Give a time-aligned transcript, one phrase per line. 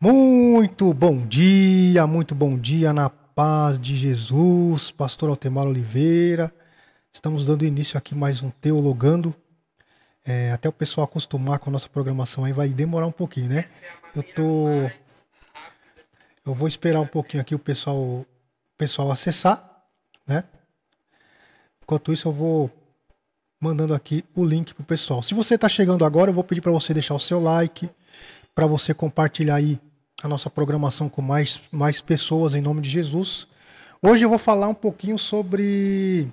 [0.00, 6.54] Muito bom dia, muito bom dia na paz de Jesus, Pastor Altemar Oliveira.
[7.12, 9.34] Estamos dando início aqui mais um Teologando.
[10.24, 13.68] É, até o pessoal acostumar com a nossa programação aí vai demorar um pouquinho, né?
[14.14, 14.68] Eu tô.
[16.46, 18.26] Eu vou esperar um pouquinho aqui o pessoal, o
[18.76, 19.82] pessoal acessar,
[20.24, 20.44] né?
[21.82, 22.70] Enquanto isso, eu vou
[23.60, 25.24] mandando aqui o link pro pessoal.
[25.24, 27.90] Se você está chegando agora, eu vou pedir para você deixar o seu like,
[28.54, 29.80] para você compartilhar aí
[30.22, 33.46] a nossa programação com mais, mais pessoas em nome de Jesus.
[34.02, 36.28] Hoje eu vou falar um pouquinho sobre,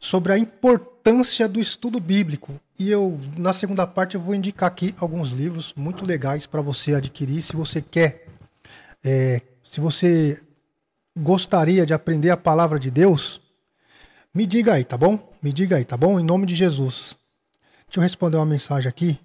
[0.00, 2.58] sobre a importância do estudo bíblico.
[2.78, 6.94] E eu, na segunda parte, eu vou indicar aqui alguns livros muito legais para você
[6.94, 7.42] adquirir.
[7.42, 8.26] Se você quer,
[9.04, 10.42] é, se você
[11.16, 13.40] gostaria de aprender a palavra de Deus,
[14.34, 15.32] me diga aí, tá bom?
[15.42, 16.18] Me diga aí, tá bom?
[16.20, 17.16] Em nome de Jesus.
[17.86, 19.18] Deixa eu responder uma mensagem aqui.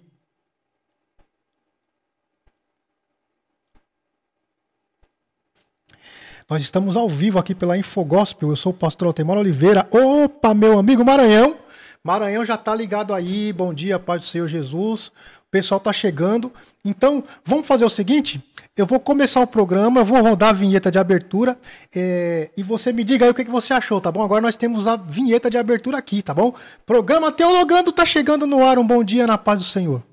[6.51, 8.49] Nós estamos ao vivo aqui pela Infogospel.
[8.49, 9.87] Eu sou o pastor Altemar Oliveira.
[9.89, 11.55] Opa, meu amigo Maranhão.
[12.03, 13.53] Maranhão já tá ligado aí.
[13.53, 15.07] Bom dia, paz do Senhor Jesus.
[15.07, 16.51] O pessoal tá chegando.
[16.83, 18.43] Então, vamos fazer o seguinte:
[18.75, 21.57] eu vou começar o programa, vou rodar a vinheta de abertura
[21.95, 24.21] é, e você me diga aí o que, que você achou, tá bom?
[24.21, 26.53] Agora nós temos a vinheta de abertura aqui, tá bom?
[26.85, 28.77] Programa Teologando tá chegando no ar.
[28.77, 30.03] Um bom dia na paz do Senhor.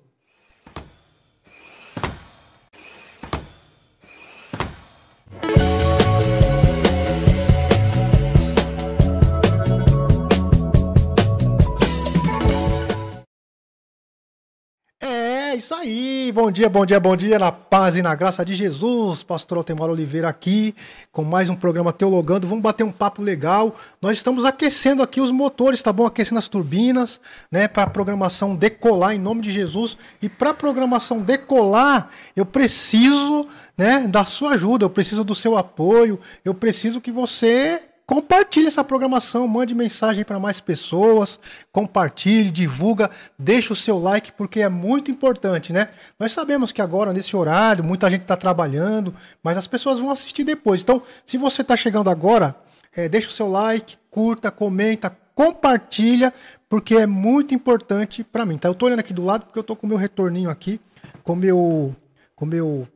[15.59, 19.25] Isso aí, bom dia, bom dia, bom dia, na paz e na graça de Jesus,
[19.25, 20.73] pastor Altemar Oliveira aqui,
[21.11, 25.33] com mais um programa Teologando, vamos bater um papo legal, nós estamos aquecendo aqui os
[25.33, 26.07] motores, tá bom?
[26.07, 27.21] Aquecendo as turbinas,
[27.51, 32.47] né, para a programação decolar em nome de Jesus, e para a programação decolar, eu
[32.47, 33.45] preciso,
[33.77, 38.83] né, da sua ajuda, eu preciso do seu apoio, eu preciso que você Compartilhe essa
[38.83, 41.39] programação, mande mensagem para mais pessoas,
[41.71, 45.91] compartilhe, divulga, deixe o seu like porque é muito importante, né?
[46.19, 50.43] Nós sabemos que agora nesse horário muita gente está trabalhando, mas as pessoas vão assistir
[50.43, 50.81] depois.
[50.81, 52.57] Então, se você está chegando agora,
[52.97, 56.33] é, deixa o seu like, curta, comenta, compartilha,
[56.67, 58.57] porque é muito importante para mim.
[58.57, 58.69] Tá?
[58.69, 60.81] Eu estou olhando aqui do lado porque eu estou com meu retorninho aqui,
[61.23, 61.95] com meu,
[62.35, 62.89] com meu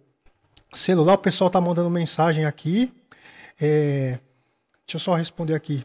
[0.73, 1.13] celular.
[1.13, 2.91] O pessoal está mandando mensagem aqui.
[3.61, 4.19] É,
[4.87, 5.85] Deixa eu só responder aqui.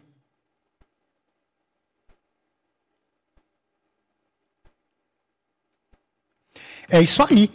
[6.90, 7.52] É isso aí.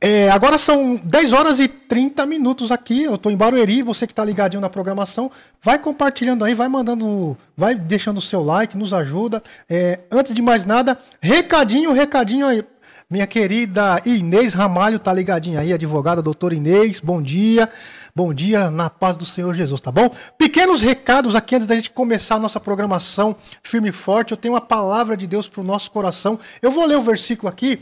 [0.00, 3.04] É, agora são 10 horas e 30 minutos aqui.
[3.04, 3.82] Eu estou em Barueri.
[3.82, 5.30] Você que está ligadinho na programação,
[5.62, 9.42] vai compartilhando aí, vai mandando, vai deixando o seu like, nos ajuda.
[9.68, 12.64] É, antes de mais nada, recadinho, recadinho aí.
[13.10, 17.68] Minha querida Inês Ramalho tá ligadinha aí, advogada, doutora Inês, bom dia.
[18.14, 20.08] Bom dia na paz do Senhor Jesus, tá bom?
[20.38, 23.34] Pequenos recados aqui antes da gente começar a nossa programação
[23.64, 24.30] firme e forte.
[24.30, 26.38] Eu tenho uma palavra de Deus para o nosso coração.
[26.62, 27.80] Eu vou ler o versículo aqui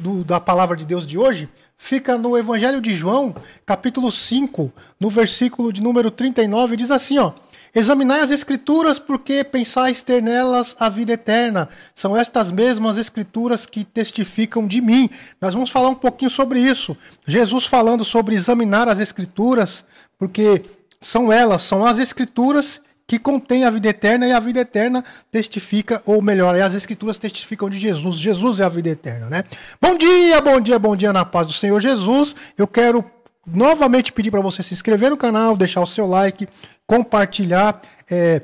[0.00, 1.50] do, da palavra de Deus de hoje.
[1.76, 3.34] Fica no Evangelho de João,
[3.66, 7.32] capítulo 5, no versículo de número 39, diz assim, ó:
[7.74, 11.68] Examinai as Escrituras, porque pensais ter nelas a vida eterna.
[11.94, 15.08] São estas mesmas Escrituras que testificam de mim.
[15.40, 16.96] Nós vamos falar um pouquinho sobre isso.
[17.26, 19.84] Jesus falando sobre examinar as Escrituras,
[20.18, 20.62] porque
[21.00, 26.00] são elas, são as Escrituras que contêm a vida eterna e a vida eterna testifica,
[26.06, 28.16] ou melhor, as escrituras testificam de Jesus.
[28.16, 29.44] Jesus é a vida eterna, né?
[29.80, 32.34] Bom dia, bom dia, bom dia na paz do Senhor Jesus.
[32.56, 33.04] Eu quero
[33.46, 36.48] novamente pedir para você se inscrever no canal, deixar o seu like,
[36.86, 37.80] compartilhar.
[38.10, 38.42] É,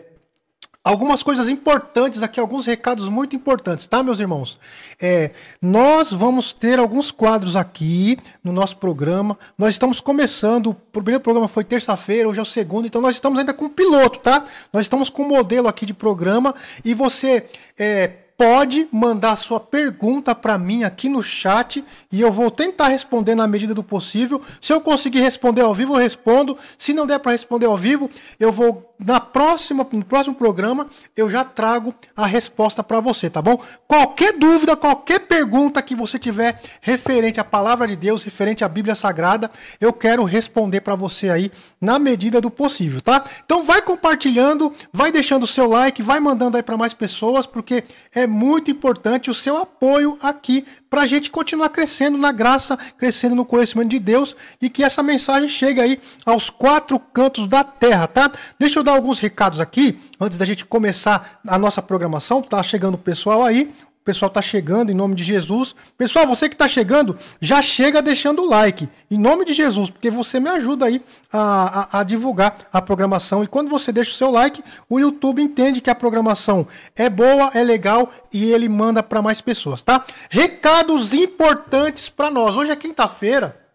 [0.89, 4.59] algumas coisas importantes aqui, alguns recados muito importantes, tá, meus irmãos?
[5.01, 9.39] É, nós vamos ter alguns quadros aqui no nosso programa.
[9.57, 13.39] Nós estamos começando, o primeiro programa foi terça-feira, hoje é o segundo, então nós estamos
[13.39, 14.45] ainda com o piloto, tá?
[14.73, 16.55] Nós estamos com um modelo aqui de programa
[16.85, 17.47] e você.
[17.79, 23.35] É, pode mandar sua pergunta para mim aqui no chat e eu vou tentar responder
[23.35, 24.41] na medida do possível.
[24.61, 26.57] Se eu conseguir responder ao vivo, eu respondo.
[26.79, 28.09] Se não der para responder ao vivo,
[28.39, 33.41] eu vou na próxima, no próximo programa eu já trago a resposta para você, tá
[33.41, 33.61] bom?
[33.87, 38.95] Qualquer dúvida, qualquer pergunta que você tiver referente à palavra de Deus, referente à Bíblia
[38.95, 39.51] Sagrada,
[39.81, 43.25] eu quero responder para você aí na medida do possível, tá?
[43.45, 47.85] Então vai compartilhando, vai deixando o seu like, vai mandando aí para mais pessoas, porque
[48.15, 53.35] é muito importante o seu apoio aqui para a gente continuar crescendo na graça, crescendo
[53.35, 58.07] no conhecimento de Deus e que essa mensagem chegue aí aos quatro cantos da terra,
[58.07, 58.31] tá?
[58.59, 62.43] Deixa eu dar alguns recados aqui antes da gente começar a nossa programação.
[62.43, 63.73] Tá chegando o pessoal aí.
[64.09, 65.75] Pessoal tá chegando em nome de Jesus.
[65.99, 70.11] Pessoal, você que tá chegando, já chega deixando o like em nome de Jesus, porque
[70.11, 73.45] você me ajuda aí a, a, a divulgar a programação.
[73.45, 76.67] E quando você deixa o seu like, o YouTube entende que a programação
[76.97, 80.03] é boa, é legal e ele manda para mais pessoas, tá?
[80.31, 82.57] Recados importantes para nós.
[82.57, 83.68] Hoje é quinta-feira.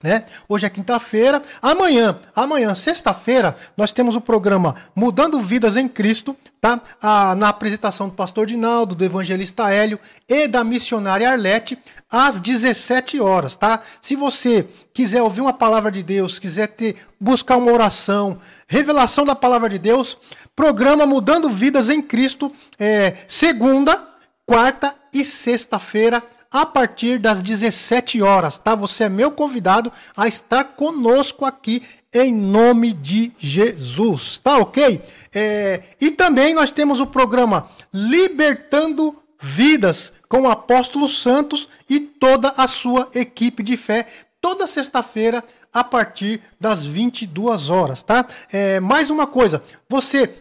[0.00, 0.24] Né?
[0.48, 1.42] Hoje é quinta-feira.
[1.60, 6.80] Amanhã, amanhã, sexta-feira, nós temos o programa Mudando Vidas em Cristo, tá?
[7.02, 11.76] Ah, na apresentação do pastor Dinaldo, do evangelista Hélio e da missionária Arlete,
[12.08, 13.80] às 17 horas, tá?
[14.00, 18.38] Se você quiser ouvir uma palavra de Deus, quiser ter buscar uma oração,
[18.68, 20.16] revelação da palavra de Deus,
[20.54, 24.00] programa Mudando Vidas em Cristo, é, segunda,
[24.46, 28.74] quarta e sexta-feira a partir das 17 horas, tá?
[28.74, 35.02] Você é meu convidado a estar conosco aqui em nome de Jesus, tá ok?
[35.34, 42.52] É, e também nós temos o programa Libertando Vidas com o apóstolo Santos e toda
[42.56, 44.06] a sua equipe de fé,
[44.40, 48.26] toda sexta-feira a partir das 22 horas, tá?
[48.50, 50.34] É, mais uma coisa, você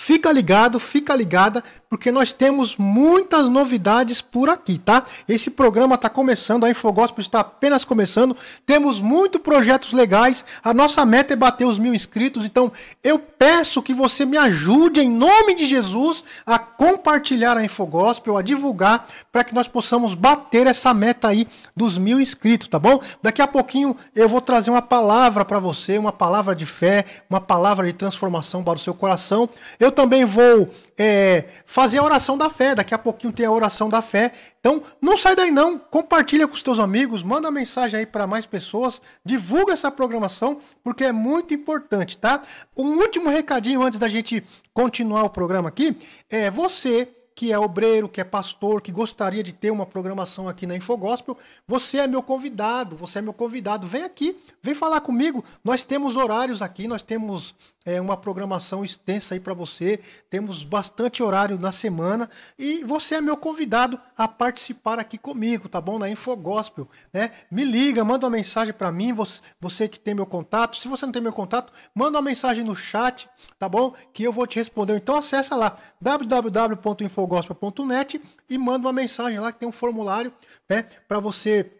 [0.00, 5.02] Fica ligado, fica ligada, porque nós temos muitas novidades por aqui, tá?
[5.28, 11.04] Esse programa está começando, a Infogospel está apenas começando, temos muitos projetos legais, a nossa
[11.04, 12.70] meta é bater os mil inscritos, então
[13.02, 18.42] eu peço que você me ajude, em nome de Jesus, a compartilhar a Infogospel, a
[18.42, 23.00] divulgar, para que nós possamos bater essa meta aí dos mil inscritos, tá bom?
[23.20, 27.40] Daqui a pouquinho eu vou trazer uma palavra para você, uma palavra de fé, uma
[27.40, 29.48] palavra de transformação para o seu coração.
[29.80, 32.74] Eu também vou é, fazer a oração da fé.
[32.74, 34.32] Daqui a pouquinho tem a oração da fé.
[34.60, 35.78] Então, não sai daí não.
[35.78, 41.04] Compartilha com os teus amigos, manda mensagem aí para mais pessoas, divulga essa programação, porque
[41.04, 42.42] é muito importante, tá?
[42.76, 45.96] Um último recadinho antes da gente continuar o programa aqui
[46.30, 50.66] é você que é obreiro, que é pastor, que gostaria de ter uma programação aqui
[50.66, 53.86] na Infogospel, você é meu convidado, você é meu convidado.
[53.86, 55.44] Vem aqui, vem falar comigo.
[55.62, 57.54] Nós temos horários aqui, nós temos
[57.88, 62.28] é, uma programação extensa aí para você, temos bastante horário na semana
[62.58, 65.98] e você é meu convidado a participar aqui comigo, tá bom?
[65.98, 67.30] Na Infogospel, né?
[67.50, 70.76] Me liga, manda uma mensagem para mim, você, você que tem meu contato.
[70.76, 73.28] Se você não tem meu contato, manda uma mensagem no chat,
[73.58, 73.94] tá bom?
[74.12, 74.96] Que eu vou te responder.
[74.96, 80.32] Então acessa lá www.infogospel gospel.net e manda uma mensagem lá que tem um formulário
[80.68, 81.77] né, para você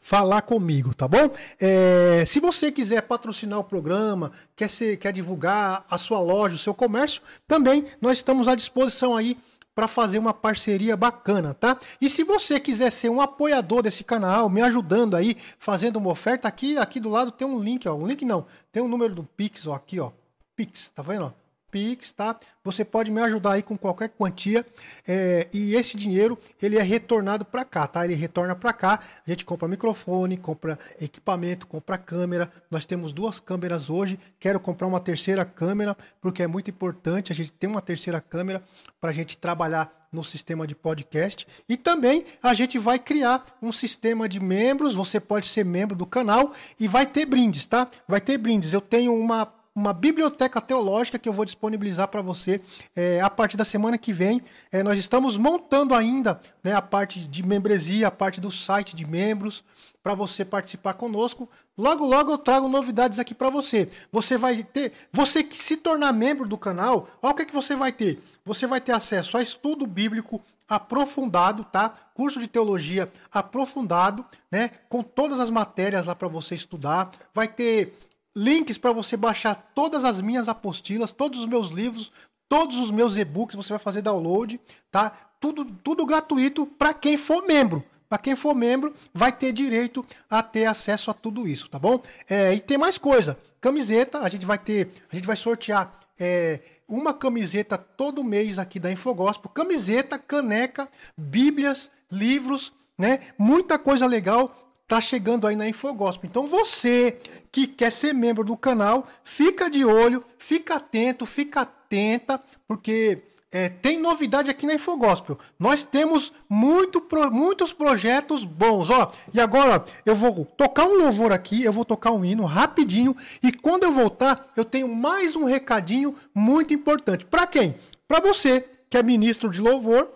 [0.00, 1.30] falar comigo, tá bom?
[1.60, 6.58] É, se você quiser patrocinar o programa, quer, ser, quer divulgar a sua loja, o
[6.58, 9.36] seu comércio, também nós estamos à disposição aí
[9.74, 11.78] para fazer uma parceria bacana, tá?
[12.00, 16.48] E se você quiser ser um apoiador desse canal, me ajudando aí, fazendo uma oferta,
[16.48, 19.22] aqui aqui do lado tem um link, ó, um link não, tem um número do
[19.22, 20.10] Pix, ó, aqui, ó,
[20.56, 21.32] Pix, tá vendo?
[21.70, 22.38] Pix, tá?
[22.62, 24.66] Você pode me ajudar aí com qualquer quantia
[25.06, 28.04] é, e esse dinheiro ele é retornado para cá, tá?
[28.04, 29.00] Ele retorna para cá.
[29.26, 32.50] A gente compra microfone, compra equipamento, compra câmera.
[32.70, 34.18] Nós temos duas câmeras hoje.
[34.38, 38.62] Quero comprar uma terceira câmera porque é muito importante a gente ter uma terceira câmera
[39.00, 41.46] para a gente trabalhar no sistema de podcast.
[41.68, 44.94] E também a gente vai criar um sistema de membros.
[44.94, 47.88] Você pode ser membro do canal e vai ter brindes, tá?
[48.06, 48.72] Vai ter brindes.
[48.72, 52.60] Eu tenho uma uma biblioteca teológica que eu vou disponibilizar para você
[52.94, 54.42] é, a partir da semana que vem.
[54.70, 59.06] É, nós estamos montando ainda né, a parte de membresia, a parte do site de
[59.06, 59.62] membros,
[60.02, 61.48] para você participar conosco.
[61.76, 63.88] Logo, logo eu trago novidades aqui para você.
[64.10, 67.76] Você vai ter, você que se tornar membro do canal, olha o que, que você
[67.76, 68.22] vai ter.
[68.44, 71.92] Você vai ter acesso a estudo bíblico aprofundado, tá?
[72.14, 74.70] Curso de teologia aprofundado, né?
[74.88, 77.10] Com todas as matérias lá para você estudar.
[77.34, 77.98] Vai ter
[78.34, 82.12] links para você baixar todas as minhas apostilas, todos os meus livros,
[82.48, 84.60] todos os meus e-books, você vai fazer download,
[84.90, 85.12] tá?
[85.38, 87.84] Tudo, tudo gratuito para quem for membro.
[88.08, 92.02] Para quem for membro, vai ter direito a ter acesso a tudo isso, tá bom?
[92.28, 93.38] É, e tem mais coisa.
[93.60, 98.80] Camiseta, a gente vai ter, a gente vai sortear é, uma camiseta todo mês aqui
[98.80, 99.48] da Infogospel.
[99.50, 103.20] Camiseta, caneca, bíblias, livros, né?
[103.38, 104.59] Muita coisa legal
[104.90, 106.28] tá chegando aí na Infogospel.
[106.28, 107.16] Então você
[107.52, 113.68] que quer ser membro do canal, fica de olho, fica atento, fica atenta, porque é,
[113.68, 115.38] tem novidade aqui na Infogospel.
[115.56, 118.90] Nós temos muito, muitos projetos bons.
[118.90, 123.16] Ó, e agora eu vou tocar um louvor aqui, eu vou tocar um hino rapidinho.
[123.40, 127.24] E quando eu voltar, eu tenho mais um recadinho muito importante.
[127.24, 127.76] Para quem?
[128.08, 130.10] Para você que é ministro de louvor,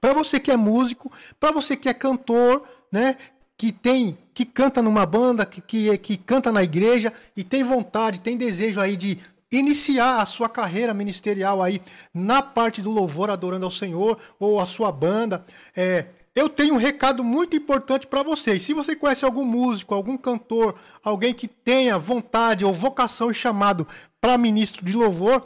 [0.00, 2.62] para você que é músico, para você que é cantor,
[2.92, 3.16] né?
[3.58, 8.20] Que tem, que canta numa banda, que, que, que canta na igreja e tem vontade,
[8.20, 9.18] tem desejo aí de
[9.50, 11.82] iniciar a sua carreira ministerial aí
[12.14, 16.78] na parte do louvor, adorando ao Senhor, ou a sua banda, é, eu tenho um
[16.78, 18.62] recado muito importante para vocês.
[18.62, 23.86] Se você conhece algum músico, algum cantor, alguém que tenha vontade ou vocação e chamado
[24.20, 25.44] para ministro de louvor,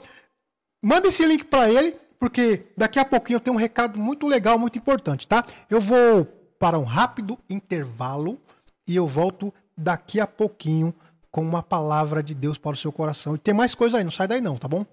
[0.82, 4.58] manda esse link para ele, porque daqui a pouquinho eu tenho um recado muito legal,
[4.58, 5.44] muito importante, tá?
[5.70, 6.28] Eu vou
[6.62, 8.40] para um rápido intervalo
[8.86, 10.94] e eu volto daqui a pouquinho
[11.28, 13.34] com uma palavra de Deus para o seu coração.
[13.34, 14.86] E tem mais coisa aí, não sai daí não, tá bom?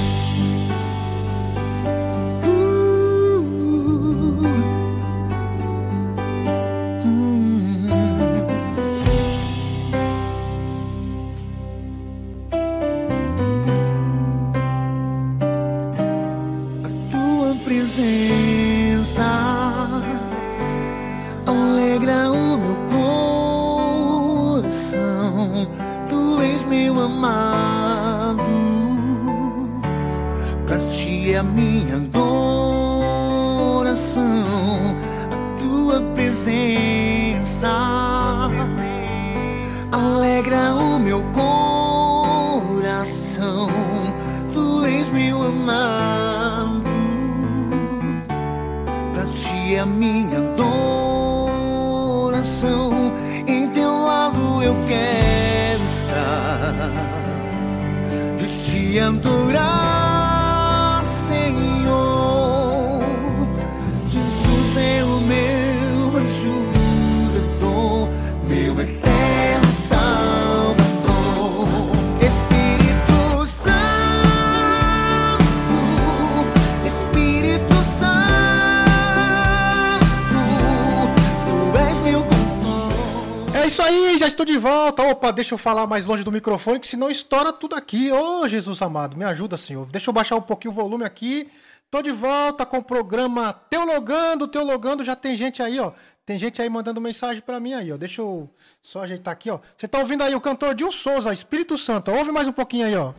[85.47, 88.11] Deixa eu falar mais longe do microfone, que senão estoura tudo aqui.
[88.11, 89.85] Ô, Jesus amado, me ajuda, Senhor.
[89.85, 91.49] Deixa eu baixar um pouquinho o volume aqui.
[91.89, 94.45] Tô de volta com o programa Teologando.
[94.45, 95.93] Teologando, já tem gente aí, ó.
[96.25, 97.97] Tem gente aí mandando mensagem pra mim aí, ó.
[97.97, 98.49] Deixa eu
[98.81, 99.59] só ajeitar aqui, ó.
[99.77, 102.11] Você tá ouvindo aí o cantor Dil Souza, Espírito Santo.
[102.11, 103.13] Ouve mais um pouquinho aí, ó.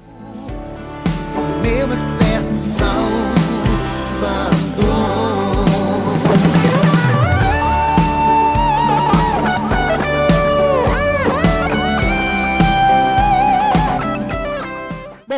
[1.63, 2.19] meu eterno.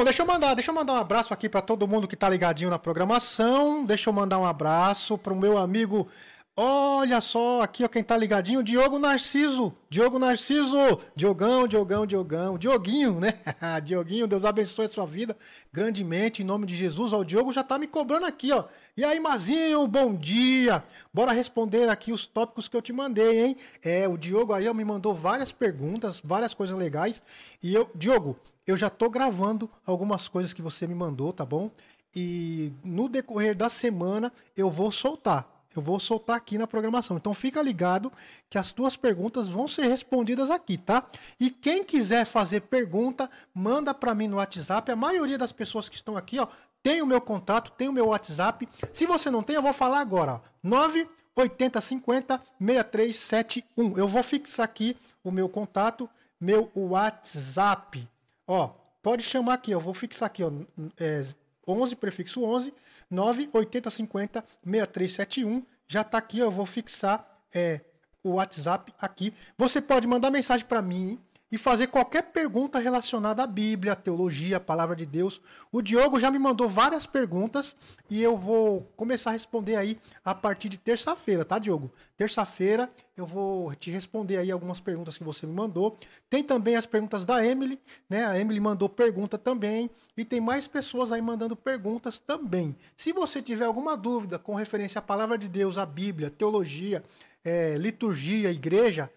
[0.01, 2.27] Bom, deixa eu mandar, deixa eu mandar um abraço aqui pra todo mundo que tá
[2.27, 3.85] ligadinho na programação.
[3.85, 6.09] Deixa eu mandar um abraço pro meu amigo.
[6.57, 9.75] Olha só, aqui ó, quem tá ligadinho, Diogo Narciso.
[9.91, 10.75] Diogo Narciso,
[11.15, 13.35] Diogão, Diogão, Diogão, Dioguinho, né?
[13.85, 15.37] Dioguinho, Deus abençoe a sua vida
[15.71, 17.13] grandemente, em nome de Jesus.
[17.13, 18.65] Ó, o Diogo já tá me cobrando aqui, ó.
[18.97, 20.83] E aí, Mazinho, bom dia.
[21.13, 23.57] Bora responder aqui os tópicos que eu te mandei, hein?
[23.85, 27.23] É, o Diogo aí ó, me mandou várias perguntas, várias coisas legais.
[27.63, 28.39] E eu, Diogo,
[28.71, 31.71] eu já tô gravando algumas coisas que você me mandou, tá bom?
[32.15, 35.49] E no decorrer da semana eu vou soltar.
[35.75, 37.17] Eu vou soltar aqui na programação.
[37.17, 38.13] Então fica ligado
[38.49, 41.07] que as tuas perguntas vão ser respondidas aqui, tá?
[41.39, 44.91] E quem quiser fazer pergunta, manda para mim no WhatsApp.
[44.91, 46.49] A maioria das pessoas que estão aqui, ó,
[46.83, 48.69] tem o meu contato, tem o meu WhatsApp.
[48.93, 50.41] Se você não tem, eu vou falar agora, ó.
[50.63, 53.97] 98050 6371.
[53.97, 58.09] Eu vou fixar aqui o meu contato, meu WhatsApp.
[58.53, 60.51] Ó, pode chamar aqui, eu vou fixar aqui, ó,
[60.99, 61.25] é,
[61.69, 62.75] 11, prefixo 11,
[63.09, 65.65] 98050 6371.
[65.87, 67.81] Já tá aqui, eu vou fixar é,
[68.25, 69.33] o WhatsApp aqui.
[69.57, 71.17] Você pode mandar mensagem para mim
[71.51, 75.41] e fazer qualquer pergunta relacionada à Bíblia, à teologia, à palavra de Deus.
[75.73, 77.75] O Diogo já me mandou várias perguntas
[78.09, 81.91] e eu vou começar a responder aí a partir de terça-feira, tá, Diogo?
[82.17, 85.99] Terça-feira eu vou te responder aí algumas perguntas que você me mandou.
[86.29, 88.27] Tem também as perguntas da Emily, né?
[88.27, 92.77] A Emily mandou pergunta também e tem mais pessoas aí mandando perguntas também.
[92.97, 97.03] Se você tiver alguma dúvida com referência à palavra de Deus, à Bíblia, teologia,
[97.45, 99.11] é, liturgia, igreja,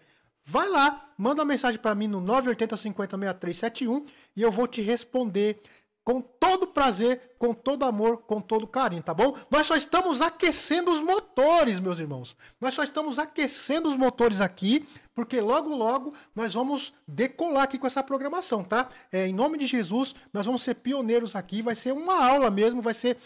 [0.46, 5.60] Vai lá, manda uma mensagem para mim no 980506371 e eu vou te responder
[6.04, 9.34] com todo prazer, com todo amor, com todo carinho, tá bom?
[9.50, 12.36] Nós só estamos aquecendo os motores, meus irmãos.
[12.60, 17.86] Nós só estamos aquecendo os motores aqui, porque logo, logo nós vamos decolar aqui com
[17.86, 18.90] essa programação, tá?
[19.10, 21.62] É, em nome de Jesus, nós vamos ser pioneiros aqui.
[21.62, 23.16] Vai ser uma aula mesmo, vai ser.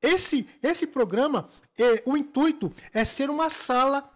[0.00, 4.10] Esse, esse programa, é, o intuito é ser uma sala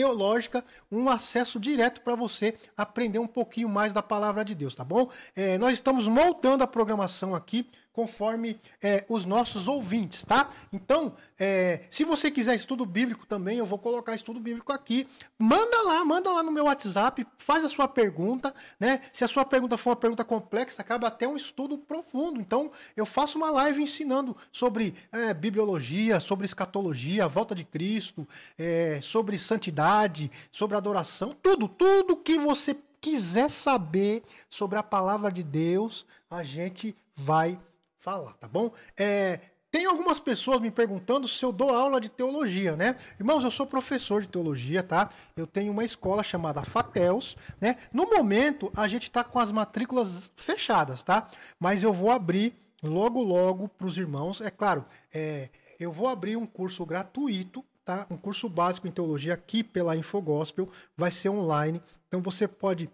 [0.00, 4.82] teológica, um acesso direto para você aprender um pouquinho mais da palavra de Deus, tá
[4.82, 5.10] bom?
[5.36, 10.48] É, nós estamos montando a programação aqui conforme é, os nossos ouvintes, tá?
[10.72, 15.08] Então, é, se você quiser estudo bíblico também, eu vou colocar estudo bíblico aqui.
[15.38, 19.00] Manda lá, manda lá no meu WhatsApp, faz a sua pergunta, né?
[19.12, 22.40] Se a sua pergunta for uma pergunta complexa, acaba até um estudo profundo.
[22.40, 28.26] Então, eu faço uma live ensinando sobre é, bibliologia, sobre escatologia, a volta de Cristo,
[28.58, 35.42] é, sobre santidade, sobre adoração, tudo, tudo que você quiser saber sobre a palavra de
[35.42, 37.58] Deus, a gente vai
[38.00, 38.72] falar, tá bom?
[38.96, 39.38] É,
[39.70, 42.96] tem algumas pessoas me perguntando se eu dou aula de teologia, né?
[43.18, 45.10] Irmãos, eu sou professor de teologia, tá?
[45.36, 47.76] Eu tenho uma escola chamada Fatels, né?
[47.92, 51.30] No momento, a gente tá com as matrículas fechadas, tá?
[51.58, 54.40] Mas eu vou abrir logo, logo para os irmãos.
[54.40, 58.06] É claro, é, eu vou abrir um curso gratuito, tá?
[58.10, 60.70] Um curso básico em teologia aqui pela Infogospel.
[60.96, 61.82] Vai ser online.
[62.08, 62.90] Então você pode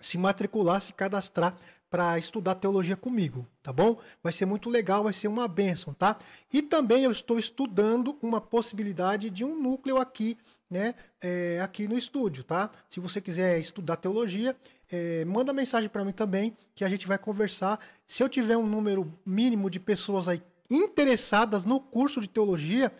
[0.00, 1.56] se matricular, se cadastrar
[1.96, 3.98] para estudar teologia comigo, tá bom?
[4.22, 6.18] Vai ser muito legal, vai ser uma benção, tá?
[6.52, 10.36] E também eu estou estudando uma possibilidade de um núcleo aqui,
[10.68, 10.94] né?
[11.22, 12.70] É, aqui no estúdio, tá?
[12.90, 14.54] Se você quiser estudar teologia,
[14.92, 17.80] é, manda mensagem para mim também, que a gente vai conversar.
[18.06, 22.92] Se eu tiver um número mínimo de pessoas aí interessadas no curso de teologia,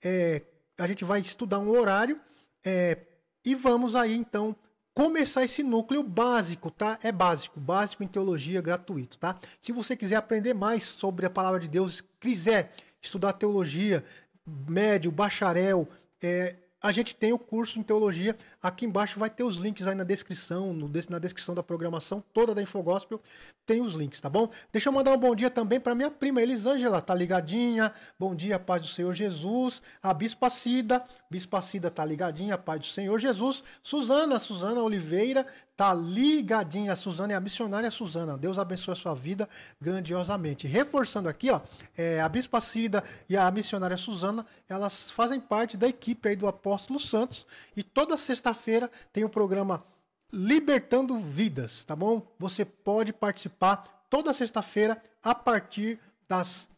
[0.00, 0.42] é,
[0.78, 2.20] a gente vai estudar um horário
[2.64, 2.98] é,
[3.44, 4.54] e vamos aí então
[4.94, 6.98] começar esse núcleo básico, tá?
[7.02, 9.36] É básico, básico em teologia gratuito, tá?
[9.60, 14.04] Se você quiser aprender mais sobre a palavra de Deus, quiser estudar teologia,
[14.46, 15.88] médio, bacharel,
[16.22, 18.36] é, a gente tem o curso em teologia.
[18.64, 22.54] Aqui embaixo vai ter os links aí na descrição, no, na descrição da programação toda
[22.54, 23.20] da Infogospel,
[23.66, 24.48] tem os links, tá bom?
[24.72, 27.92] Deixa eu mandar um bom dia também para minha prima Elisângela, tá ligadinha?
[28.18, 29.82] Bom dia, paz do Senhor Jesus.
[30.02, 33.62] A Bispa Cida, Bispa Cida tá ligadinha, paz do Senhor Jesus.
[33.82, 35.46] Suzana, Suzana Oliveira,
[35.76, 36.96] tá ligadinha.
[36.96, 38.38] Suzana é a missionária Suzana.
[38.38, 39.46] Deus abençoe a sua vida
[39.80, 40.66] grandiosamente.
[40.66, 41.60] Reforçando aqui, ó,
[41.96, 46.46] é, a Bispa Cida e a missionária Suzana, elas fazem parte da equipe aí do
[46.46, 47.46] Apóstolo Santos
[47.76, 48.16] e toda
[48.54, 49.84] sexta-feira tem o programa
[50.32, 52.22] Libertando Vidas, tá bom?
[52.38, 56.68] Você pode participar toda sexta-feira a partir das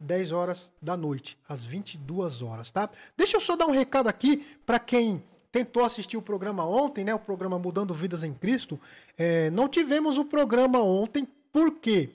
[0.00, 2.88] 10 horas da noite, às 22 horas, tá?
[3.16, 7.14] Deixa eu só dar um recado aqui para quem tentou assistir o programa ontem, né?
[7.14, 8.80] O programa Mudando Vidas em Cristo.
[9.18, 12.10] É, não tivemos o programa ontem, por quê?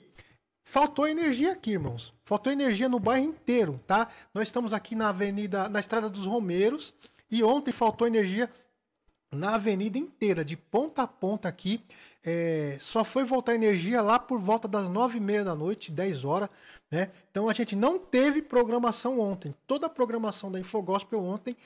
[0.64, 2.12] Faltou energia aqui, irmãos.
[2.24, 4.08] Faltou energia no bairro inteiro, tá?
[4.34, 6.92] Nós estamos aqui na Avenida, na Estrada dos Romeiros,
[7.30, 8.50] e ontem faltou energia
[9.32, 11.82] na avenida inteira, de ponta a ponta aqui.
[12.24, 16.24] É, só foi voltar energia lá por volta das nove e meia da noite, 10
[16.24, 16.48] horas,
[16.90, 17.10] né?
[17.30, 19.54] Então a gente não teve programação ontem.
[19.66, 21.56] Toda a programação da Infogospel ontem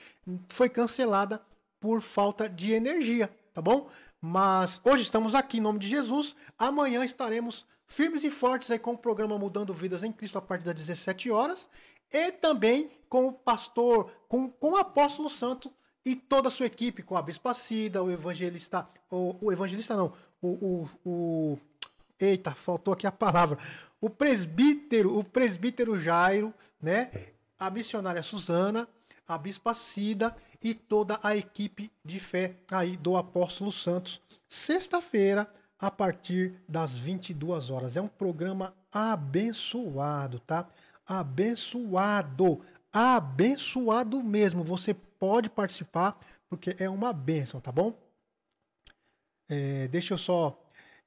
[0.47, 1.41] foi cancelada
[1.79, 3.87] por falta de energia, tá bom?
[4.21, 6.35] Mas hoje estamos aqui em nome de Jesus.
[6.57, 10.65] Amanhã estaremos firmes e fortes aí com o programa Mudando Vidas em Cristo a partir
[10.65, 11.67] das 17 horas.
[12.11, 15.71] E também com o pastor, com, com o apóstolo santo
[16.05, 20.13] e toda a sua equipe, com a Bispa Cida, o evangelista, o, o evangelista não,
[20.41, 21.59] o, o, o,
[22.19, 23.57] eita, faltou aqui a palavra,
[23.99, 27.09] o presbítero, o presbítero Jairo, né,
[27.57, 28.87] a missionária Suzana,
[29.27, 34.21] a Bispa Cida e toda a equipe de fé aí do Apóstolo Santos.
[34.47, 37.97] Sexta-feira, a partir das 22 horas.
[37.97, 40.67] É um programa abençoado, tá?
[41.05, 42.61] Abençoado.
[42.91, 44.63] Abençoado mesmo.
[44.63, 47.97] Você pode participar, porque é uma bênção, tá bom?
[49.49, 50.55] É, deixa eu só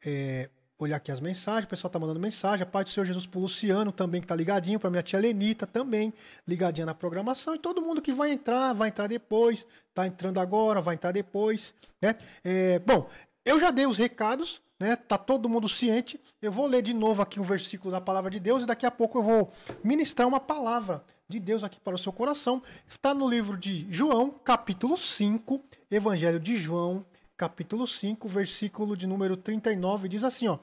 [0.04, 1.66] é, olhar aqui as mensagens.
[1.66, 2.64] O pessoal tá mandando mensagem.
[2.64, 4.80] A paz do Senhor Jesus pro Luciano também, que tá ligadinho.
[4.80, 6.12] Pra minha tia Lenita também,
[6.48, 7.54] ligadinha na programação.
[7.54, 9.64] E todo mundo que vai entrar, vai entrar depois.
[9.94, 11.72] Tá entrando agora, vai entrar depois.
[12.02, 12.16] Né?
[12.42, 13.08] É, bom,
[13.44, 14.60] eu já dei os recados.
[14.78, 14.94] Né?
[14.96, 16.20] Tá todo mundo ciente.
[16.40, 18.90] Eu vou ler de novo aqui um versículo da palavra de Deus e daqui a
[18.90, 22.62] pouco eu vou ministrar uma palavra de Deus aqui para o seu coração.
[22.86, 27.04] Está no livro de João, capítulo 5, Evangelho de João,
[27.36, 30.58] capítulo 5, versículo de número 39, diz assim, ó: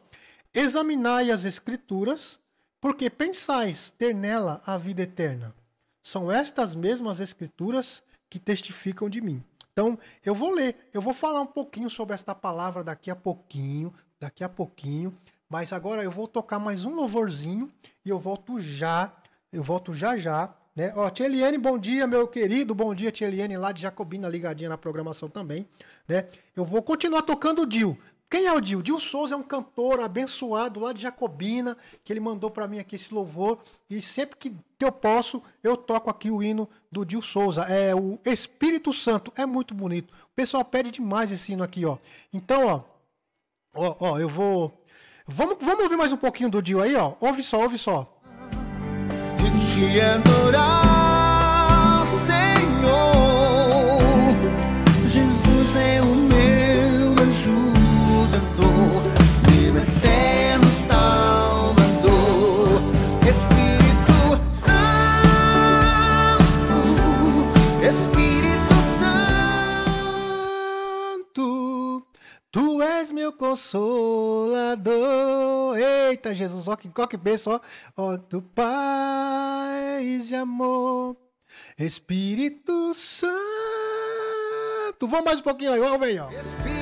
[0.54, 2.39] Examinai as escrituras,
[2.82, 5.54] porque pensais ter nela a vida eterna.
[6.04, 9.43] São estas mesmas escrituras que testificam de mim.
[9.71, 13.93] Então, eu vou ler, eu vou falar um pouquinho sobre esta palavra daqui a pouquinho,
[14.19, 15.15] daqui a pouquinho,
[15.49, 17.71] mas agora eu vou tocar mais um louvorzinho
[18.04, 19.12] e eu volto já,
[19.51, 20.91] eu volto já já, né?
[20.95, 24.69] Ó, Tia Eliane, bom dia, meu querido, bom dia, Tia Eliane, lá de Jacobina, ligadinha
[24.69, 25.67] na programação também,
[26.08, 26.28] né?
[26.56, 27.97] Eu vou continuar tocando o Dil.
[28.30, 28.82] Quem é o Dil?
[28.82, 32.95] Dil Souza é um cantor abençoado lá de Jacobina, que ele mandou para mim aqui
[32.95, 33.60] esse louvor.
[33.89, 37.62] E sempre que, eu posso, eu toco aqui o hino do Dil Souza.
[37.63, 39.32] É o Espírito Santo.
[39.38, 40.12] É muito bonito.
[40.12, 41.97] O pessoal pede demais esse hino aqui, ó.
[42.34, 42.94] Então, ó.
[43.75, 44.81] Ó, ó eu vou.
[45.27, 47.13] Vamos, vamos ouvir mais um pouquinho do Dil aí, ó.
[47.19, 48.11] Ouve só, ouve só.
[50.51, 50.94] de
[73.25, 74.95] meu consolador.
[75.77, 77.59] Eita, Jesus, ó que, ó que bênção, ó.
[77.97, 81.17] Ó, do paz e amor,
[81.77, 83.33] Espírito Santo.
[85.01, 86.29] Vamos mais um pouquinho aí, vamos ver, ó.
[86.29, 86.74] Espírito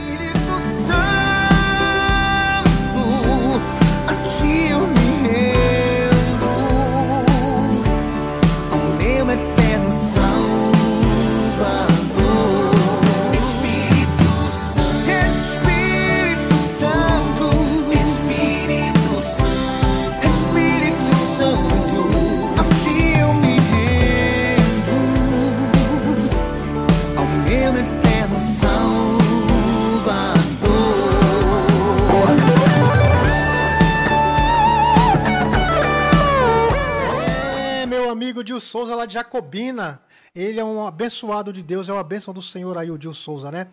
[38.44, 40.02] Dil Souza lá de Jacobina.
[40.36, 43.52] Ele é um abençoado de Deus, é uma bênção do Senhor aí, o Dil Souza,
[43.52, 43.70] né?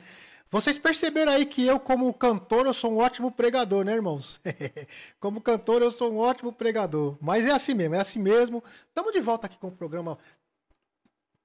[0.50, 4.40] Vocês perceberam aí que eu, como cantor, eu sou um ótimo pregador, né, irmãos?
[5.20, 7.16] como cantor, eu sou um ótimo pregador.
[7.20, 8.62] Mas é assim mesmo, é assim mesmo.
[8.88, 10.18] Estamos de volta aqui com o programa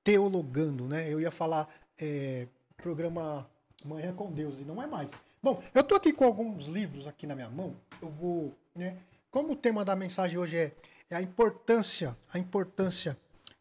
[0.04, 1.12] Teologando, né?
[1.12, 1.68] Eu ia falar
[2.02, 3.48] é, programa
[3.86, 5.10] Manhã com Deus, e não é mais.
[5.42, 7.76] Bom, eu tô aqui com alguns livros aqui na minha mão.
[8.02, 8.98] Eu vou, né?
[9.30, 10.72] Como o tema da mensagem hoje é,
[11.10, 13.18] é a importância, a importância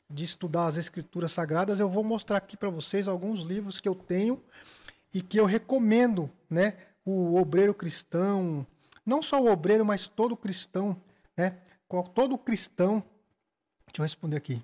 [0.08, 3.94] de estudar as escrituras sagradas, eu vou mostrar aqui para vocês alguns livros que eu
[3.94, 4.42] tenho
[5.12, 6.76] e que eu recomendo, né?
[7.04, 8.66] O obreiro cristão,
[9.04, 11.00] não só o obreiro, mas todo cristão,
[11.36, 11.58] né?
[12.14, 13.04] Todo cristão,
[13.86, 14.62] deixa eu responder aqui.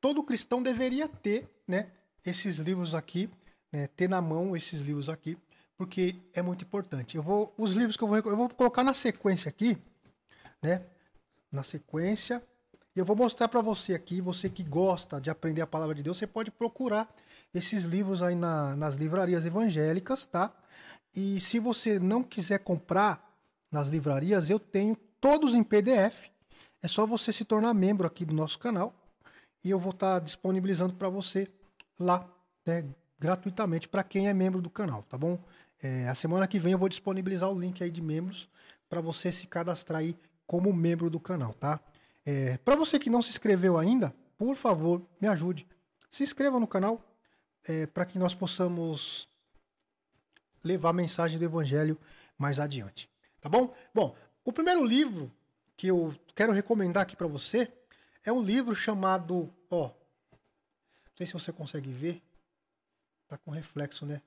[0.00, 1.90] Todo cristão deveria ter, né?
[2.24, 3.28] Esses livros aqui,
[3.72, 5.38] né, ter na mão esses livros aqui,
[5.76, 7.16] porque é muito importante.
[7.16, 9.78] Eu vou, os livros que eu vou, eu vou colocar na sequência aqui,
[10.62, 10.82] né?
[11.50, 12.42] Na sequência,
[12.94, 16.18] eu vou mostrar para você aqui, você que gosta de aprender a palavra de Deus,
[16.18, 17.12] você pode procurar
[17.52, 20.52] esses livros aí na- nas livrarias evangélicas, tá?
[21.14, 23.36] E se você não quiser comprar
[23.70, 26.30] nas livrarias, eu tenho todos em PDF.
[26.82, 28.94] É só você se tornar membro aqui do nosso canal
[29.62, 31.48] e eu vou estar disponibilizando para você
[31.98, 32.28] lá,
[32.66, 32.84] né,
[33.18, 35.38] gratuitamente para quem é membro do canal, tá bom?
[35.82, 38.48] É, a semana que vem eu vou disponibilizar o link aí de membros
[38.88, 40.16] para você se cadastrar aí
[40.50, 41.78] como membro do canal, tá?
[42.26, 45.64] É, para você que não se inscreveu ainda, por favor, me ajude.
[46.10, 47.00] Se inscreva no canal
[47.94, 49.28] para que nós possamos
[50.64, 51.96] levar a mensagem do evangelho
[52.36, 53.08] mais adiante,
[53.40, 53.72] tá bom?
[53.94, 55.30] Bom, o primeiro livro
[55.76, 57.72] que eu quero recomendar aqui para você
[58.24, 59.84] é um livro chamado, ó,
[60.32, 62.20] não sei se você consegue ver,
[63.28, 64.20] tá com reflexo, né?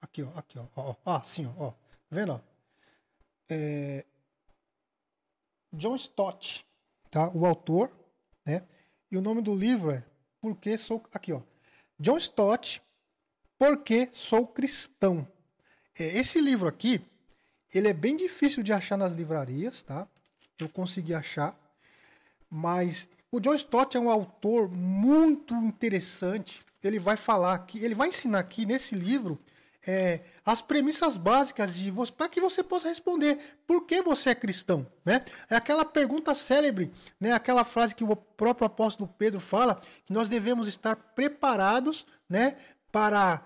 [0.00, 2.40] Aqui, ó, aqui, ó, ó, ó, assim, ó, ó, tá vendo, ó?
[3.50, 4.06] É,
[5.72, 6.66] John Stott,
[7.10, 7.30] tá?
[7.34, 7.90] O autor,
[8.44, 8.62] né?
[9.10, 10.04] E o nome do livro é
[10.40, 11.02] Porque Sou.
[11.12, 11.40] Aqui, ó.
[11.98, 12.82] John Stott,
[13.58, 15.26] Porque Sou Cristão.
[15.98, 17.00] É, Esse livro aqui,
[17.72, 20.08] ele é bem difícil de achar nas livrarias, tá?
[20.58, 21.58] Eu consegui achar.
[22.48, 26.60] Mas o John Stott é um autor muito interessante.
[26.82, 29.38] Ele vai falar aqui, ele vai ensinar aqui nesse livro
[29.86, 34.86] é, as premissas básicas de para que você possa responder por que você é cristão,
[35.04, 35.24] né?
[35.50, 37.32] É aquela pergunta célebre, né?
[37.32, 42.56] Aquela frase que o próprio apóstolo Pedro fala que nós devemos estar preparados, né?
[42.92, 43.42] Para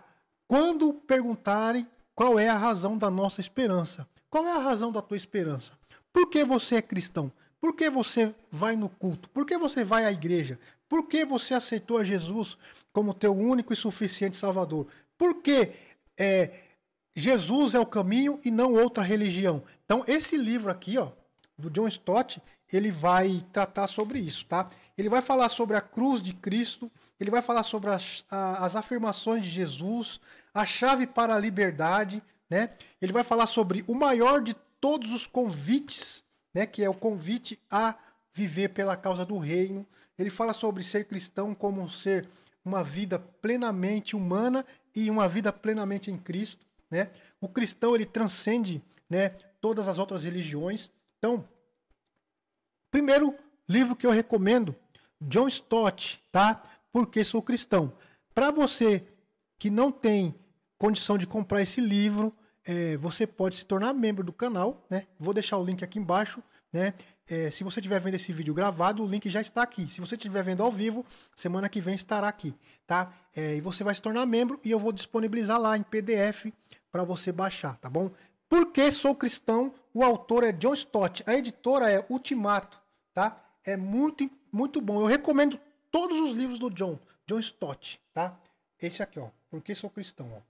[0.46, 4.06] quando perguntarem qual é a razão da nossa esperança.
[4.28, 5.72] Qual é a razão da tua esperança?
[6.12, 7.32] Por que você é cristão?
[7.60, 9.28] Por que você vai no culto?
[9.30, 10.58] Por que você vai à igreja?
[10.88, 12.56] Por que você aceitou a Jesus
[12.92, 14.86] como teu único e suficiente Salvador?
[15.16, 15.72] Por que
[16.20, 16.50] é,
[17.16, 19.62] Jesus é o caminho e não outra religião?
[19.84, 21.10] Então, esse livro aqui, ó,
[21.58, 24.68] do John Stott, ele vai tratar sobre isso, tá?
[24.96, 29.44] Ele vai falar sobre a cruz de Cristo, ele vai falar sobre as, as afirmações
[29.44, 30.20] de Jesus,
[30.52, 32.70] a chave para a liberdade, né?
[33.00, 36.22] Ele vai falar sobre o maior de todos os convites,
[36.54, 36.66] né?
[36.66, 37.94] Que é o convite a
[38.32, 39.86] viver pela causa do reino.
[40.18, 42.28] Ele fala sobre ser cristão como ser
[42.64, 47.10] uma vida plenamente humana e uma vida plenamente em Cristo, né?
[47.40, 50.90] O cristão ele transcende, né, todas as outras religiões.
[51.18, 51.46] Então,
[52.90, 53.34] primeiro
[53.68, 54.74] livro que eu recomendo,
[55.20, 56.62] John Stott, tá?
[56.92, 57.92] Porque sou cristão.
[58.34, 59.06] Para você
[59.58, 60.34] que não tem
[60.78, 65.06] condição de comprar esse livro, é, você pode se tornar membro do canal, né?
[65.18, 66.94] Vou deixar o link aqui embaixo, né?
[67.30, 69.86] É, se você estiver vendo esse vídeo gravado, o link já está aqui.
[69.86, 72.52] Se você estiver vendo ao vivo, semana que vem estará aqui,
[72.88, 73.12] tá?
[73.36, 76.46] É, e você vai se tornar membro e eu vou disponibilizar lá em PDF
[76.90, 78.10] para você baixar, tá bom?
[78.48, 82.80] Porque sou cristão, o autor é John Stott, a editora é Ultimato,
[83.14, 83.40] tá?
[83.64, 85.00] É muito, muito bom.
[85.00, 85.56] Eu recomendo
[85.88, 88.36] todos os livros do John, John Stott, tá?
[88.82, 89.28] Esse aqui, ó.
[89.48, 90.49] Porque sou cristão, ó.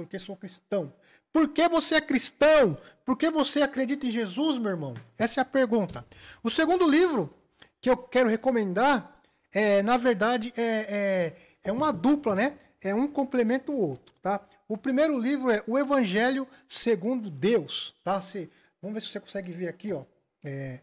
[0.00, 0.90] Porque sou cristão.
[1.30, 2.74] Por que você é cristão?
[3.04, 4.94] Por que você acredita em Jesus, meu irmão?
[5.18, 6.06] Essa é a pergunta.
[6.42, 7.34] O segundo livro
[7.82, 9.20] que eu quero recomendar
[9.52, 12.58] é, na verdade, é, é, é uma dupla, né?
[12.80, 14.40] É um complementa o outro, tá?
[14.66, 18.22] O primeiro livro é O Evangelho segundo Deus, tá?
[18.22, 20.04] Se, vamos ver se você consegue ver aqui, ó.
[20.42, 20.80] É,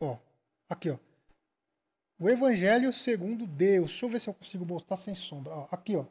[0.00, 0.16] ó,
[0.68, 0.98] aqui, ó.
[2.20, 3.90] O Evangelho segundo Deus.
[3.90, 5.52] Deixa eu ver se eu consigo botar sem sombra.
[5.52, 6.04] Ó, aqui, ó.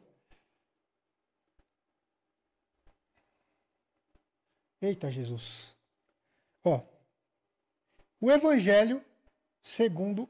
[4.80, 5.74] Eita Jesus.
[6.64, 6.80] Ó.
[8.20, 9.02] O Evangelho
[9.62, 10.28] segundo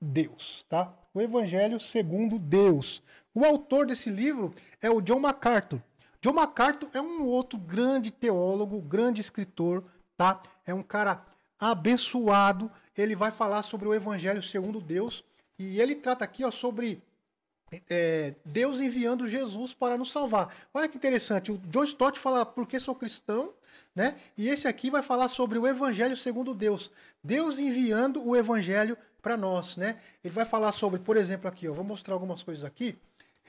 [0.00, 0.94] Deus, tá?
[1.14, 3.02] O Evangelho segundo Deus.
[3.34, 5.82] O autor desse livro é o John MacArthur.
[6.20, 9.84] John MacArthur é um outro grande teólogo, grande escritor,
[10.16, 10.42] tá?
[10.64, 11.24] É um cara
[11.58, 12.70] abençoado.
[12.96, 15.24] Ele vai falar sobre o Evangelho segundo Deus
[15.58, 17.02] e ele trata aqui, ó, sobre
[17.90, 20.54] é, Deus enviando Jesus para nos salvar.
[20.72, 21.50] Olha que interessante.
[21.50, 23.52] O John Stott fala porque sou cristão,
[23.94, 24.16] né?
[24.36, 26.90] E esse aqui vai falar sobre o Evangelho segundo Deus.
[27.22, 30.00] Deus enviando o Evangelho para nós, né?
[30.22, 32.96] Ele vai falar sobre, por exemplo, aqui, ó, vou mostrar algumas coisas aqui.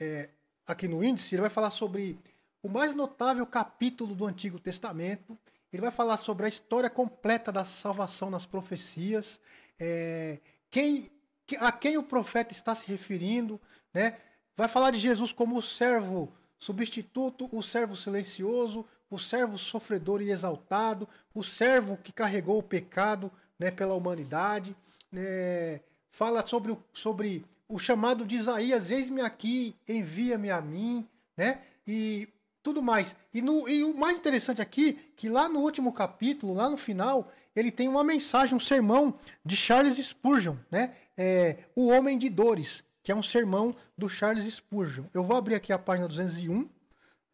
[0.00, 0.28] É,
[0.66, 2.18] aqui no índice, ele vai falar sobre
[2.62, 5.38] o mais notável capítulo do Antigo Testamento.
[5.72, 9.38] Ele vai falar sobre a história completa da salvação nas profecias.
[9.78, 10.38] É,
[10.70, 11.08] quem
[11.56, 13.58] a quem o profeta está se referindo,
[13.92, 14.16] né?
[14.56, 20.30] Vai falar de Jesus como o servo substituto, o servo silencioso, o servo sofredor e
[20.30, 24.76] exaltado, o servo que carregou o pecado, né, pela humanidade,
[25.10, 25.80] né?
[26.10, 31.60] Fala sobre o, sobre o chamado de Isaías, eis-me aqui, envia-me a mim, né?
[31.86, 32.28] E
[32.62, 33.16] tudo mais.
[33.32, 37.30] E, no, e o mais interessante aqui, que lá no último capítulo, lá no final,
[37.54, 40.94] ele tem uma mensagem, um sermão de Charles Spurgeon, né?
[41.16, 45.04] É, o Homem de Dores, que é um sermão do Charles Spurgeon.
[45.14, 46.68] Eu vou abrir aqui a página 201,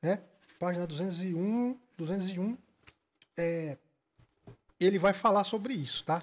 [0.01, 0.23] né?
[0.57, 2.57] Página 201, 201.
[3.37, 3.77] É,
[4.79, 6.23] ele vai falar sobre isso, tá?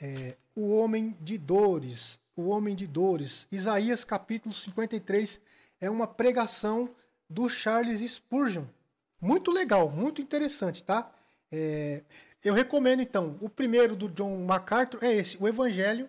[0.00, 3.46] É, o Homem de Dores, o Homem de Dores.
[3.52, 5.38] Isaías capítulo 53
[5.78, 6.88] é uma pregação
[7.28, 8.64] do Charles Spurgeon.
[9.20, 11.12] Muito legal, muito interessante, tá?
[11.52, 12.02] É,
[12.42, 16.08] eu recomendo então, o primeiro do John MacArthur é esse, o Evangelho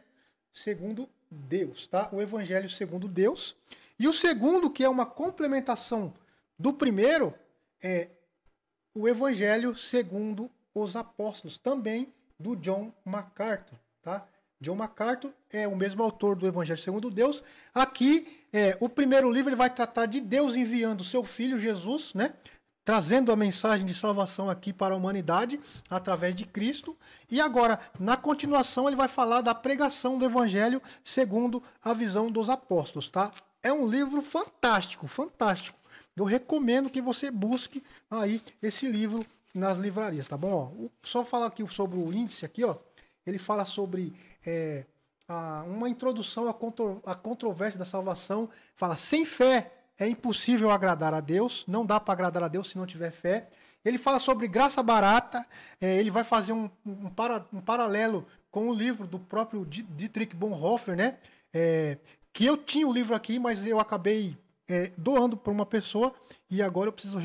[0.53, 2.09] segundo Deus, tá?
[2.11, 3.55] O Evangelho segundo Deus.
[3.99, 6.13] E o segundo, que é uma complementação
[6.57, 7.33] do primeiro,
[7.81, 8.09] é
[8.93, 14.27] o Evangelho segundo os apóstolos, também do John MacArthur, tá?
[14.59, 17.43] John MacArthur é o mesmo autor do Evangelho segundo Deus.
[17.73, 22.13] Aqui, é, o primeiro livro ele vai tratar de Deus enviando o seu filho Jesus,
[22.13, 22.33] né?
[22.83, 26.97] Trazendo a mensagem de salvação aqui para a humanidade através de Cristo.
[27.31, 32.49] E agora, na continuação, ele vai falar da pregação do evangelho segundo a visão dos
[32.49, 33.31] apóstolos, tá?
[33.61, 35.77] É um livro fantástico, fantástico.
[36.15, 40.51] Eu recomendo que você busque aí esse livro nas livrarias, tá bom?
[40.85, 42.75] Ó, só falar aqui sobre o índice aqui, ó.
[43.25, 44.13] Ele fala sobre
[44.45, 44.85] é,
[45.27, 48.49] a, uma introdução à, contro, à controvérsia da salvação.
[48.75, 52.77] Fala, sem fé é impossível agradar a Deus, não dá para agradar a Deus se
[52.77, 53.49] não tiver fé.
[53.85, 55.45] Ele fala sobre graça barata,
[55.79, 60.35] é, ele vai fazer um, um, para, um, paralelo com o livro do próprio Dietrich
[60.35, 61.17] Bonhoeffer, né?
[61.53, 61.97] É,
[62.31, 66.13] que eu tinha o livro aqui, mas eu acabei é, doando para uma pessoa
[66.49, 67.19] e agora eu preciso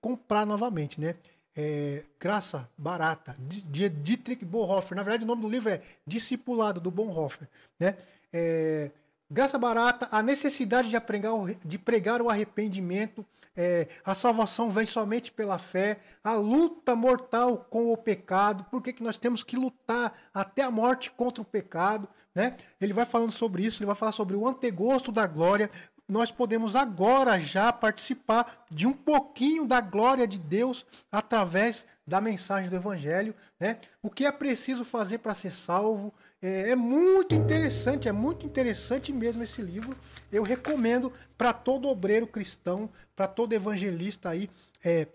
[0.00, 1.16] comprar novamente, né?
[1.58, 4.94] É, graça barata, de, Dietrich Bonhoeffer.
[4.94, 7.48] Na verdade, o nome do livro é Discipulado do Bonhoeffer,
[7.80, 7.96] né?
[8.30, 8.90] É,
[9.28, 11.32] Graça barata, a necessidade de pregar,
[11.64, 17.92] de pregar o arrependimento, é, a salvação vem somente pela fé, a luta mortal com
[17.92, 22.56] o pecado, por que nós temos que lutar até a morte contra o pecado, né?
[22.80, 25.70] Ele vai falando sobre isso, ele vai falar sobre o antegosto da glória,
[26.08, 32.70] nós podemos agora já participar de um pouquinho da glória de Deus através da mensagem
[32.70, 33.78] do Evangelho, né?
[34.00, 39.12] O que é preciso fazer para ser salvo é, é, muito interessante, é muito interessante
[39.12, 39.96] mesmo esse livro.
[40.30, 44.48] Eu recomendo para todo obreiro cristão, para todo evangelista aí,
[44.84, 45.08] é,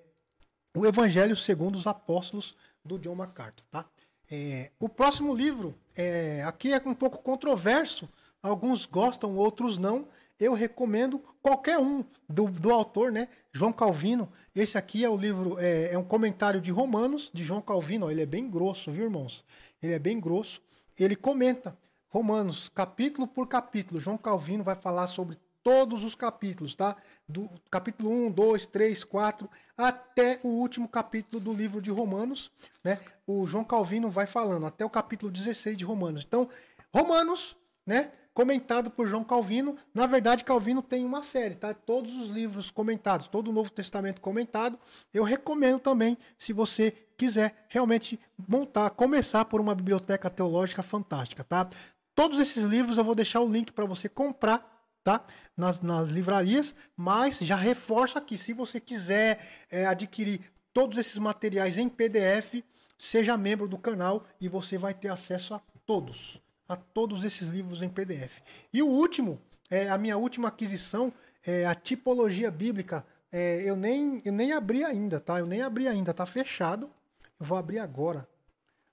[0.75, 3.85] o Evangelho segundo os Apóstolos do John MacArthur, tá?
[4.29, 8.09] É, o próximo livro é, aqui é um pouco controverso,
[8.41, 10.07] alguns gostam, outros não
[10.41, 13.27] eu recomendo qualquer um do, do autor, né?
[13.53, 14.27] João Calvino.
[14.55, 18.09] Esse aqui é o livro, é, é um comentário de Romanos, de João Calvino.
[18.09, 19.45] Ele é bem grosso, viu, irmãos?
[19.81, 20.59] Ele é bem grosso.
[20.99, 21.77] Ele comenta
[22.07, 24.01] Romanos, capítulo por capítulo.
[24.01, 26.97] João Calvino vai falar sobre todos os capítulos, tá?
[27.29, 32.51] Do capítulo 1, 2, 3, 4, até o último capítulo do livro de Romanos,
[32.83, 32.99] né?
[33.27, 36.23] O João Calvino vai falando até o capítulo 16 de Romanos.
[36.27, 36.49] Então,
[36.91, 38.11] Romanos, né?
[38.33, 39.75] Comentado por João Calvino.
[39.93, 41.73] Na verdade, Calvino tem uma série, tá?
[41.73, 44.79] Todos os livros comentados, todo o Novo Testamento comentado.
[45.13, 51.69] Eu recomendo também, se você quiser realmente montar, começar por uma biblioteca teológica fantástica, tá?
[52.15, 55.25] Todos esses livros eu vou deixar o link para você comprar, tá?
[55.55, 60.41] Nas, nas livrarias, mas já reforço aqui, se você quiser é, adquirir
[60.73, 62.63] todos esses materiais em PDF,
[62.97, 66.41] seja membro do canal e você vai ter acesso a todos
[66.71, 68.41] a todos esses livros em PDF.
[68.71, 71.11] E o último, é a minha última aquisição,
[71.45, 73.05] é a tipologia bíblica.
[73.29, 75.39] É, eu, nem, eu nem abri ainda, tá?
[75.39, 76.89] Eu nem abri ainda, tá fechado.
[77.37, 78.25] Eu vou abrir agora,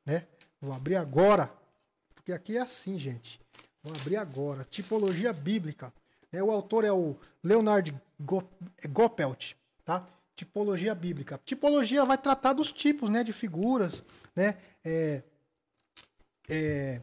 [0.04, 0.26] né?
[0.60, 1.52] Vou abrir agora,
[2.16, 3.40] porque aqui é assim, gente.
[3.80, 4.64] Vou abrir agora.
[4.64, 5.92] Tipologia bíblica.
[6.32, 6.42] Né?
[6.42, 7.94] O autor é o Leonard
[8.88, 9.54] Gopelt,
[9.84, 10.04] tá?
[10.34, 11.40] Tipologia bíblica.
[11.44, 13.22] Tipologia vai tratar dos tipos, né?
[13.22, 14.02] De figuras,
[14.34, 14.56] né?
[14.84, 15.22] É,
[16.48, 17.00] é,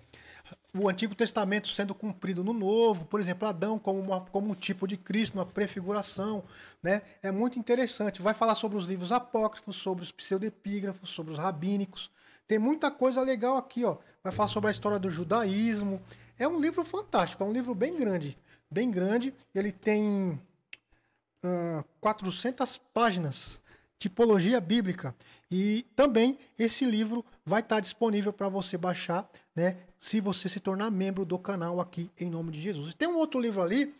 [0.77, 4.85] o Antigo Testamento sendo cumprido no Novo, por exemplo, Adão como, uma, como um tipo
[4.85, 6.43] de Cristo, uma prefiguração,
[6.83, 7.01] né?
[7.23, 8.21] É muito interessante.
[8.21, 12.11] Vai falar sobre os livros apócrifos, sobre os pseudepígrafos, sobre os rabínicos.
[12.47, 13.97] Tem muita coisa legal aqui, ó.
[14.23, 16.01] Vai falar sobre a história do judaísmo.
[16.37, 18.37] É um livro fantástico, é um livro bem grande,
[18.69, 19.33] bem grande.
[19.53, 20.39] Ele tem
[21.43, 23.59] uh, 400 páginas
[23.97, 25.15] tipologia bíblica.
[25.49, 29.77] E também esse livro vai estar disponível para você baixar, né?
[30.05, 32.93] Se você se tornar membro do canal aqui em nome de Jesus.
[32.93, 33.91] Tem um outro livro ali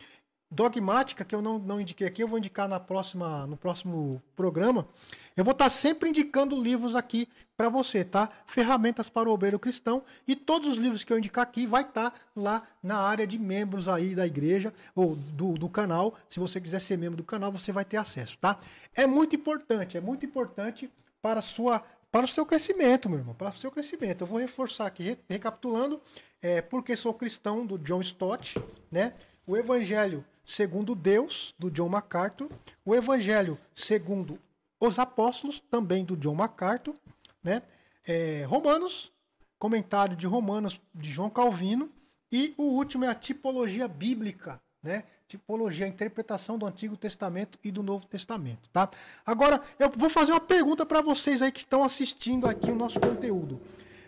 [0.52, 4.88] dogmática que eu não, não indiquei aqui, eu vou indicar na próxima, no próximo programa.
[5.36, 7.28] Eu vou estar sempre indicando livros aqui
[7.58, 8.30] para você, tá?
[8.46, 12.14] Ferramentas para o obreiro cristão e todos os livros que eu indicar aqui vai estar
[12.36, 16.14] lá na área de membros aí da igreja ou do, do canal.
[16.30, 18.60] Se você quiser ser membro do canal, você vai ter acesso, tá?
[18.94, 20.88] É muito importante, é muito importante
[21.20, 21.84] para sua
[22.16, 24.22] para o seu crescimento, meu irmão, para o seu crescimento.
[24.22, 26.02] Eu vou reforçar aqui, recapitulando,
[26.42, 28.58] é, porque sou cristão do John Stott,
[28.90, 29.14] né?
[29.46, 32.50] O evangelho segundo Deus, do John MacArthur,
[32.86, 34.40] o Evangelho segundo
[34.80, 36.96] os Apóstolos, também do John MacArthur,
[37.44, 37.62] né?
[38.08, 39.12] É, Romanos,
[39.60, 41.92] comentário de Romanos de João Calvino,
[42.32, 45.04] e o último é a tipologia bíblica, né?
[45.28, 48.90] Tipologia, a interpretação do Antigo Testamento e do Novo Testamento, tá?
[49.26, 53.00] Agora, eu vou fazer uma pergunta para vocês aí que estão assistindo aqui o nosso
[53.00, 53.60] conteúdo.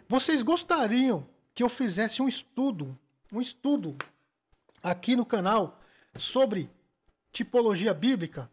[0.07, 2.97] Vocês gostariam que eu fizesse um estudo,
[3.33, 3.97] um estudo
[4.83, 5.79] aqui no canal
[6.15, 6.69] sobre
[7.31, 8.49] tipologia bíblica,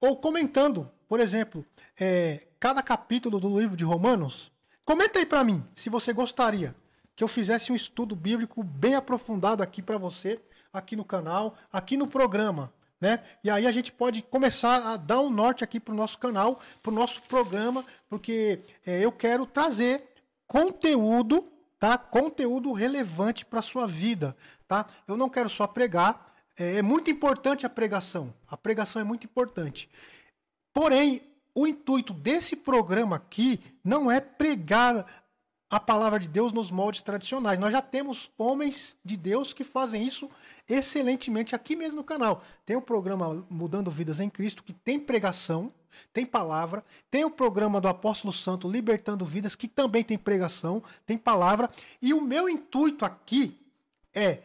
[0.00, 1.64] ou comentando, por exemplo,
[1.98, 4.52] é, cada capítulo do livro de Romanos,
[4.84, 6.74] comenta aí para mim se você gostaria
[7.16, 10.40] que eu fizesse um estudo bíblico bem aprofundado aqui para você,
[10.72, 13.22] aqui no canal, aqui no programa, né?
[13.42, 16.60] E aí a gente pode começar a dar um norte aqui para o nosso canal,
[16.82, 20.06] para o nosso programa, porque é, eu quero trazer
[20.46, 21.96] conteúdo, tá?
[21.96, 24.36] Conteúdo relevante para sua vida,
[24.68, 24.86] tá?
[25.08, 26.34] Eu não quero só pregar.
[26.58, 28.34] É, é muito importante a pregação.
[28.48, 29.88] A pregação é muito importante.
[30.72, 31.22] Porém,
[31.54, 35.19] o intuito desse programa aqui não é pregar
[35.70, 37.58] a palavra de Deus nos moldes tradicionais.
[37.58, 40.28] Nós já temos homens de Deus que fazem isso
[40.68, 42.42] excelentemente aqui mesmo no canal.
[42.66, 45.72] Tem o programa Mudando Vidas em Cristo, que tem pregação,
[46.12, 46.84] tem palavra.
[47.08, 51.70] Tem o programa do Apóstolo Santo Libertando Vidas, que também tem pregação, tem palavra.
[52.02, 53.56] E o meu intuito aqui
[54.12, 54.42] é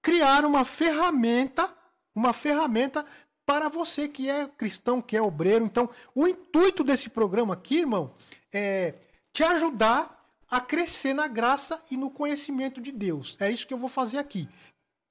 [0.00, 1.70] criar uma ferramenta,
[2.14, 3.04] uma ferramenta
[3.44, 5.66] para você que é cristão, que é obreiro.
[5.66, 8.14] Então, o intuito desse programa aqui, irmão,
[8.50, 8.94] é
[9.34, 10.15] te ajudar
[10.50, 13.36] a crescer na graça e no conhecimento de Deus.
[13.40, 14.48] É isso que eu vou fazer aqui.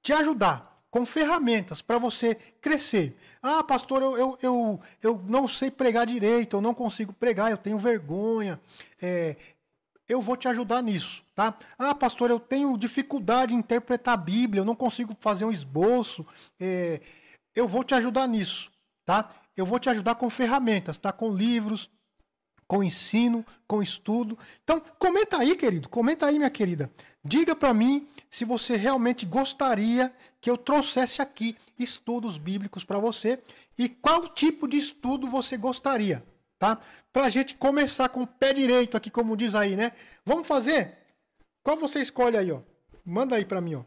[0.02, 3.16] Te ajudar com ferramentas para você crescer.
[3.42, 7.58] Ah, pastor, eu, eu, eu, eu, não sei pregar direito, eu não consigo pregar, eu
[7.58, 8.58] tenho vergonha.
[9.02, 9.36] É,
[10.08, 11.54] eu vou te ajudar nisso, tá?
[11.78, 16.24] Ah, pastor, eu tenho dificuldade em interpretar a Bíblia, eu não consigo fazer um esboço.
[16.58, 17.00] É,
[17.54, 18.70] eu vou te ajudar nisso,
[19.04, 19.30] tá?
[19.56, 21.12] Eu vou te ajudar com ferramentas, tá?
[21.12, 21.90] Com livros,
[22.66, 24.38] com ensino, com estudo.
[24.62, 26.90] Então, comenta aí, querido, comenta aí, minha querida.
[27.24, 33.40] Diga para mim se você realmente gostaria que eu trouxesse aqui estudos bíblicos para você
[33.78, 36.24] e qual tipo de estudo você gostaria,
[36.58, 36.80] tá?
[37.12, 39.92] Para a gente começar com o pé direito aqui, como diz aí, né?
[40.24, 40.98] Vamos fazer?
[41.62, 42.60] Qual você escolhe aí, ó?
[43.04, 43.84] Manda aí para mim, ó.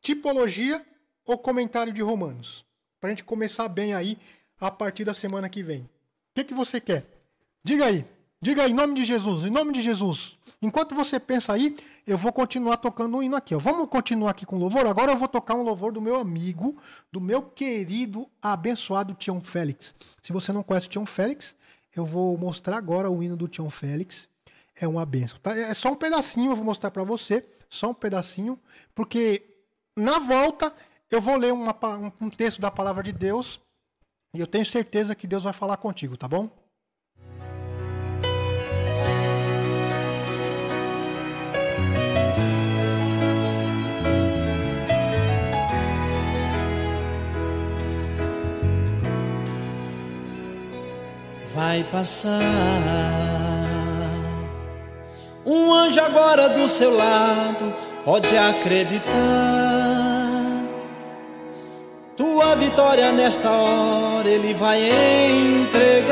[0.00, 0.84] Tipologia
[1.26, 2.64] ou comentário de Romanos?
[3.00, 4.18] Para a gente começar bem aí
[4.60, 5.82] a partir da semana que vem.
[5.82, 5.88] O
[6.34, 7.15] que, que você quer?
[7.66, 8.06] Diga aí.
[8.40, 10.38] Diga aí, em nome de Jesus, em nome de Jesus.
[10.62, 13.56] Enquanto você pensa aí, eu vou continuar tocando um hino aqui.
[13.56, 13.58] Ó.
[13.58, 14.86] Vamos continuar aqui com louvor?
[14.86, 19.96] Agora eu vou tocar um louvor do meu amigo, do meu querido, abençoado Tião Félix.
[20.22, 21.56] Se você não conhece o Tião Félix,
[21.96, 24.28] eu vou mostrar agora o hino do Tião Félix.
[24.80, 25.36] É uma benção.
[25.42, 25.58] Tá?
[25.58, 27.44] É só um pedacinho, eu vou mostrar para você.
[27.68, 28.56] Só um pedacinho,
[28.94, 29.42] porque
[29.96, 30.72] na volta
[31.10, 31.76] eu vou ler uma,
[32.20, 33.60] um texto da palavra de Deus
[34.32, 36.48] e eu tenho certeza que Deus vai falar contigo, tá bom?
[51.76, 52.40] Vai passar.
[55.44, 57.74] Um anjo agora do seu lado,
[58.04, 59.04] pode acreditar.
[62.16, 64.80] Tua vitória nesta hora ele vai
[65.60, 66.06] entregar.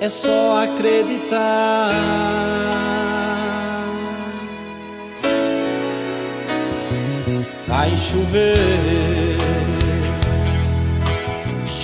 [0.00, 1.92] É só acreditar.
[7.66, 9.05] Vai chover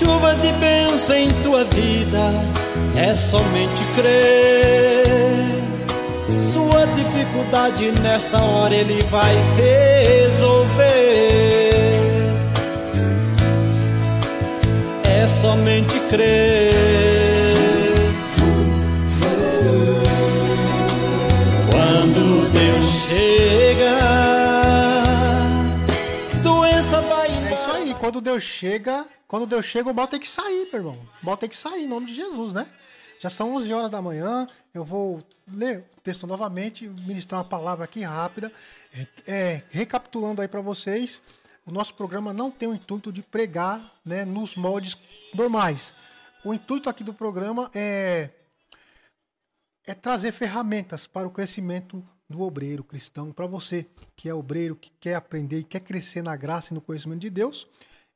[0.03, 2.33] chuva de bênção em tua vida
[2.97, 5.05] é somente crer.
[6.53, 10.91] Sua dificuldade nesta hora ele vai resolver.
[15.05, 17.53] É somente crer.
[21.71, 23.99] Quando Deus chega,
[26.43, 27.29] doença vai.
[27.29, 30.75] É isso aí, quando Deus chega, quando Deus chega, o mal tem que sair, meu
[30.75, 31.09] irmão.
[31.23, 32.71] O mal tem que sair, em nome de Jesus, né?
[33.19, 34.47] Já são 11 horas da manhã.
[34.75, 38.53] Eu vou ler o texto novamente, ministrar uma palavra aqui rápida.
[39.27, 41.23] É, recapitulando aí para vocês,
[41.65, 44.99] o nosso programa não tem o intuito de pregar né, nos moldes
[45.33, 45.95] normais.
[46.45, 48.29] O intuito aqui do programa é,
[49.87, 54.91] é trazer ferramentas para o crescimento do obreiro cristão, para você que é obreiro, que
[55.01, 57.67] quer aprender e quer crescer na graça e no conhecimento de Deus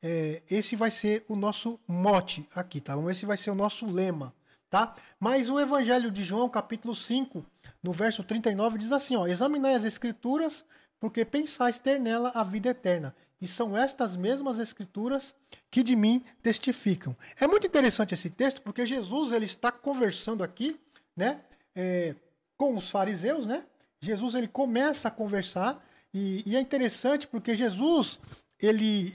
[0.02, 2.94] é, esse vai ser o nosso mote aqui, tá?
[3.10, 4.34] Esse vai ser o nosso lema,
[4.68, 4.94] tá?
[5.18, 7.44] Mas o Evangelho de João, capítulo 5,
[7.82, 10.64] no verso 39, diz assim, ó, Examinai as escrituras,
[10.98, 13.14] porque pensais ter nela a vida eterna.
[13.40, 15.34] E são estas mesmas escrituras
[15.70, 17.14] que de mim testificam.
[17.38, 20.80] É muito interessante esse texto, porque Jesus ele está conversando aqui,
[21.14, 21.40] né,
[21.74, 22.14] é,
[22.56, 23.64] com os fariseus, né?
[24.00, 25.82] Jesus ele começa a conversar
[26.12, 28.18] e, e é interessante porque Jesus
[28.60, 29.14] ele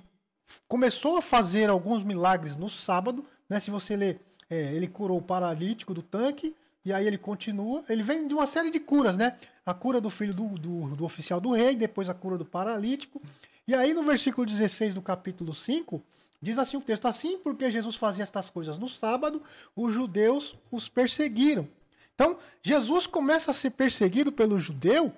[0.68, 3.60] começou a fazer alguns milagres no sábado, né?
[3.60, 7.84] Se você ler, é, ele curou o paralítico do tanque, e aí ele continua.
[7.88, 9.38] Ele vem de uma série de curas, né?
[9.66, 13.22] A cura do filho do, do, do oficial do rei, depois a cura do paralítico.
[13.68, 16.02] E aí no versículo 16 do capítulo 5,
[16.42, 19.42] diz assim o texto: Assim, porque Jesus fazia estas coisas no sábado,
[19.76, 21.68] os judeus os perseguiram.
[22.16, 25.14] Então, Jesus começa a ser perseguido pelo judeu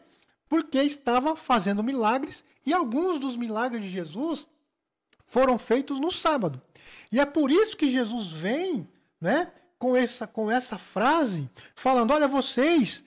[0.47, 4.47] porque estava fazendo milagres e alguns dos milagres de Jesus
[5.33, 6.61] foram feitos no sábado.
[7.11, 8.87] E é por isso que Jesus vem,
[9.19, 13.03] né, com essa com essa frase, falando: "Olha, vocês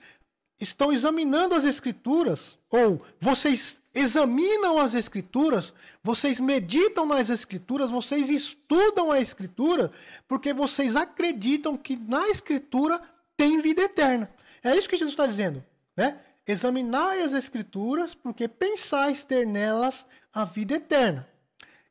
[0.59, 5.73] estão examinando as escrituras ou vocês examinam as escrituras,
[6.03, 9.89] vocês meditam nas escrituras, vocês estudam a escritura,
[10.27, 13.01] porque vocês acreditam que na escritura
[13.37, 14.29] tem vida eterna.
[14.61, 15.63] É isso que Jesus está dizendo,
[15.95, 16.19] né?
[16.45, 21.27] Examinai as escrituras, porque pensais ter nelas a vida eterna.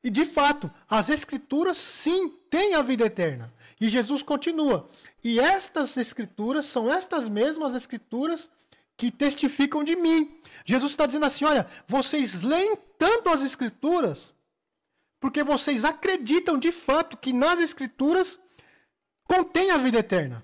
[0.06, 3.52] E de fato, as escrituras sim têm a vida eterna.
[3.80, 4.88] E Jesus continua.
[5.24, 8.48] E estas escrituras são estas mesmas escrituras
[8.96, 10.40] que testificam de mim.
[10.64, 14.32] Jesus está dizendo assim: olha, vocês leem tanto as Escrituras,
[15.18, 18.38] porque vocês acreditam de fato que nas Escrituras
[19.24, 20.40] contém a vida eterna.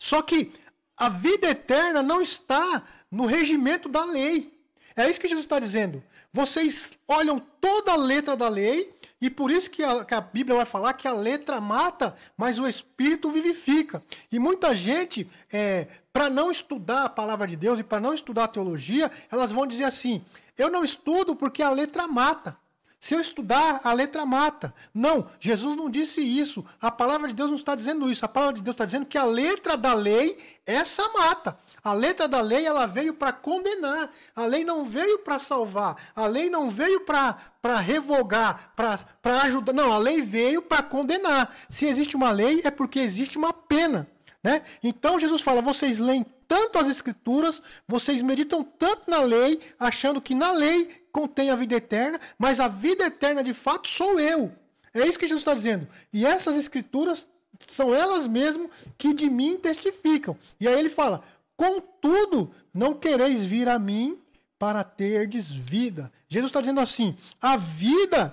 [0.00, 0.52] Só que
[0.96, 4.52] a vida eterna não está no regimento da lei.
[4.96, 6.02] É isso que Jesus está dizendo.
[6.32, 10.56] Vocês olham toda a letra da lei, e por isso que a, que a, Bíblia
[10.56, 14.02] vai falar que a letra mata, mas o Espírito vivifica.
[14.30, 18.44] E muita gente, é, para não estudar a palavra de Deus e para não estudar
[18.44, 20.24] a teologia, elas vão dizer assim:
[20.56, 22.56] eu não estudo porque a letra mata.
[23.00, 24.74] Se eu estudar, a letra mata.
[24.92, 26.64] Não, Jesus não disse isso.
[26.80, 28.24] A palavra de Deus não está dizendo isso.
[28.24, 30.36] A palavra de Deus está dizendo que a letra da lei,
[30.66, 31.56] essa mata.
[31.82, 34.10] A letra da lei ela veio para condenar.
[34.34, 35.96] A lei não veio para salvar.
[36.14, 39.72] A lei não veio para revogar, para ajudar.
[39.72, 41.54] Não, a lei veio para condenar.
[41.70, 44.08] Se existe uma lei, é porque existe uma pena.
[44.42, 44.62] Né?
[44.82, 50.34] Então Jesus fala: vocês leem tanto as escrituras, vocês meditam tanto na lei, achando que
[50.34, 54.50] na lei contém a vida eterna, mas a vida eterna de fato sou eu.
[54.94, 55.86] É isso que Jesus está dizendo.
[56.12, 57.28] E essas escrituras
[57.66, 60.36] são elas mesmas que de mim testificam.
[60.58, 61.22] E aí ele fala:
[61.58, 64.16] Contudo, não quereis vir a mim
[64.56, 66.10] para terdes vida.
[66.28, 68.32] Jesus está dizendo assim: a vida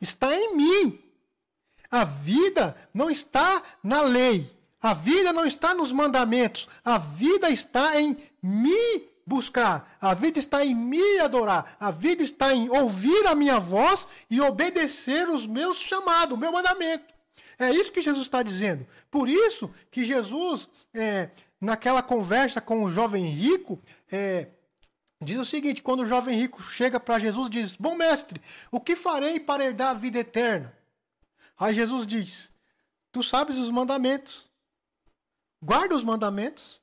[0.00, 0.98] está em mim.
[1.90, 4.48] A vida não está na lei.
[4.80, 6.68] A vida não está nos mandamentos.
[6.84, 9.96] A vida está em me buscar.
[10.00, 11.76] A vida está em me adorar.
[11.80, 16.52] A vida está em ouvir a minha voz e obedecer os meus chamados, o meu
[16.52, 17.12] mandamento.
[17.58, 18.86] É isso que Jesus está dizendo.
[19.10, 21.30] Por isso que Jesus, é,
[21.62, 24.50] naquela conversa com o jovem rico, é,
[25.22, 28.94] diz o seguinte: quando o jovem rico chega para Jesus, diz: Bom mestre, o que
[28.94, 30.76] farei para herdar a vida eterna?
[31.58, 32.50] Aí Jesus diz:
[33.10, 34.52] Tu sabes os mandamentos
[35.62, 36.80] guarda os mandamentos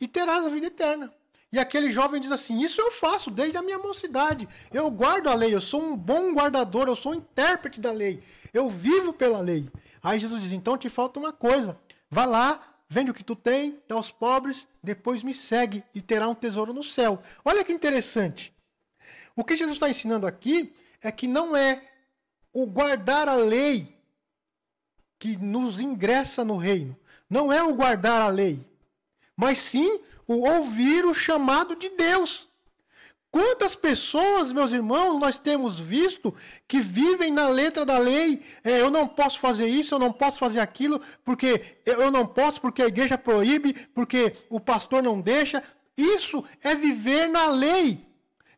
[0.00, 1.12] e terás a vida eterna.
[1.50, 4.46] E aquele jovem diz assim: Isso eu faço desde a minha mocidade.
[4.72, 8.22] Eu guardo a lei, eu sou um bom guardador, eu sou um intérprete da lei.
[8.52, 9.70] Eu vivo pela lei.
[10.02, 11.78] Aí Jesus diz: Então te falta uma coisa.
[12.10, 16.26] Vá lá, vende o que tu tem, dá aos pobres, depois me segue e terá
[16.28, 17.22] um tesouro no céu.
[17.44, 18.52] Olha que interessante.
[19.36, 21.82] O que Jesus está ensinando aqui é que não é
[22.52, 23.96] o guardar a lei
[25.18, 26.96] que nos ingressa no reino.
[27.28, 28.66] Não é o guardar a lei,
[29.36, 32.47] mas sim o ouvir o chamado de Deus.
[33.30, 36.34] Quantas pessoas, meus irmãos, nós temos visto
[36.66, 38.42] que vivem na letra da lei?
[38.64, 42.58] É, eu não posso fazer isso, eu não posso fazer aquilo, porque eu não posso,
[42.60, 45.62] porque a igreja proíbe, porque o pastor não deixa.
[45.96, 48.07] Isso é viver na lei.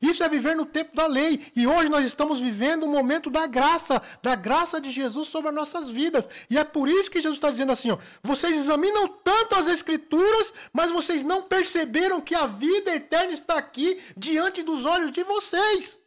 [0.01, 1.53] Isso é viver no tempo da lei.
[1.55, 5.51] E hoje nós estamos vivendo o um momento da graça, da graça de Jesus sobre
[5.51, 6.27] as nossas vidas.
[6.49, 10.53] E é por isso que Jesus está dizendo assim: ó, vocês examinam tanto as Escrituras,
[10.73, 15.99] mas vocês não perceberam que a vida eterna está aqui diante dos olhos de vocês.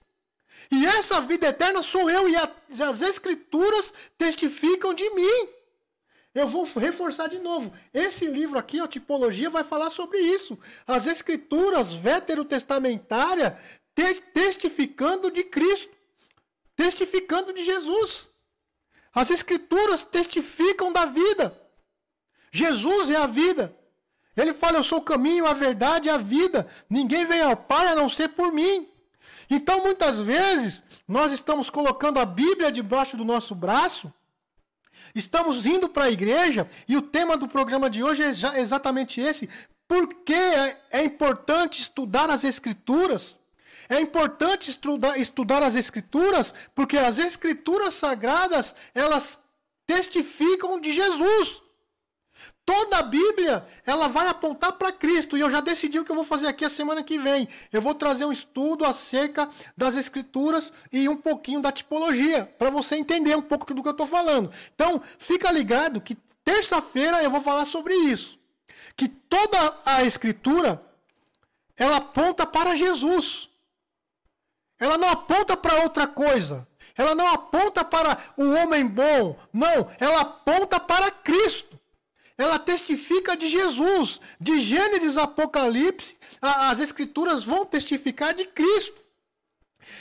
[0.71, 5.49] E essa vida eterna sou eu, e as Escrituras testificam de mim.
[6.33, 7.71] Eu vou reforçar de novo.
[7.93, 10.57] Esse livro aqui, a Tipologia, vai falar sobre isso.
[10.87, 13.53] As escrituras veterotestamentárias
[13.95, 15.93] testificando de Cristo,
[16.75, 18.29] testificando de Jesus.
[19.13, 21.59] As Escrituras testificam da vida.
[22.51, 23.75] Jesus é a vida.
[24.35, 26.67] Ele fala: Eu sou o caminho, a verdade e a vida.
[26.89, 28.89] Ninguém vem ao Pai a não ser por mim.
[29.49, 34.11] Então, muitas vezes, nós estamos colocando a Bíblia debaixo do nosso braço,
[35.13, 39.49] estamos indo para a igreja, e o tema do programa de hoje é exatamente esse.
[39.87, 40.33] Por que
[40.91, 43.37] é importante estudar as Escrituras?
[43.89, 49.39] É importante estudar, estudar as escrituras, porque as escrituras sagradas, elas
[49.85, 51.61] testificam de Jesus.
[52.65, 55.37] Toda a Bíblia, ela vai apontar para Cristo.
[55.37, 57.47] E eu já decidi o que eu vou fazer aqui a semana que vem.
[57.71, 62.95] Eu vou trazer um estudo acerca das escrituras e um pouquinho da tipologia, para você
[62.95, 64.51] entender um pouco do que eu estou falando.
[64.73, 68.39] Então, fica ligado que terça-feira eu vou falar sobre isso.
[68.95, 70.81] Que toda a escritura
[71.77, 73.49] ela aponta para Jesus.
[74.83, 76.67] Ela não aponta para outra coisa.
[76.97, 79.39] Ela não aponta para o homem bom.
[79.53, 81.79] Não, ela aponta para Cristo.
[82.37, 84.19] Ela testifica de Jesus.
[84.41, 89.03] De Gênesis a Apocalipse, as Escrituras vão testificar de Cristo.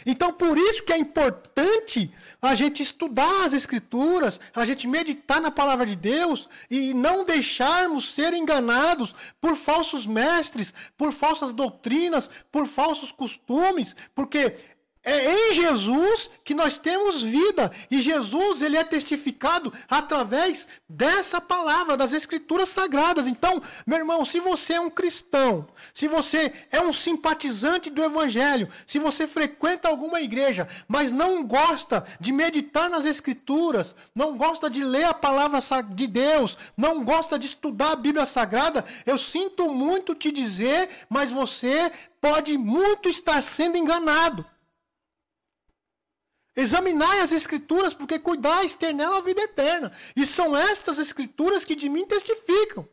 [0.04, 2.10] Então, por isso que é importante
[2.40, 8.12] a gente estudar as Escrituras, a gente meditar na palavra de Deus e não deixarmos
[8.12, 14.56] ser enganados por falsos mestres, por falsas doutrinas, por falsos costumes, porque
[15.04, 17.72] é em Jesus que nós temos vida.
[17.90, 23.26] E Jesus, ele é testificado através dessa palavra, das escrituras sagradas.
[23.26, 28.68] Então, meu irmão, se você é um cristão, se você é um simpatizante do evangelho,
[28.86, 34.84] se você frequenta alguma igreja, mas não gosta de meditar nas escrituras, não gosta de
[34.84, 35.58] ler a palavra
[35.94, 41.30] de Deus, não gosta de estudar a Bíblia Sagrada, eu sinto muito te dizer, mas
[41.30, 41.90] você
[42.20, 44.46] pode muito estar sendo enganado.
[46.54, 49.90] Examinai as escrituras, porque cuidais ter nela a vida eterna.
[50.14, 52.86] E são estas escrituras que de mim testificam.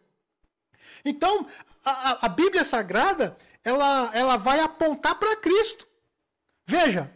[1.03, 1.45] Então,
[1.83, 5.87] a, a Bíblia Sagrada, ela, ela vai apontar para Cristo.
[6.65, 7.11] Veja,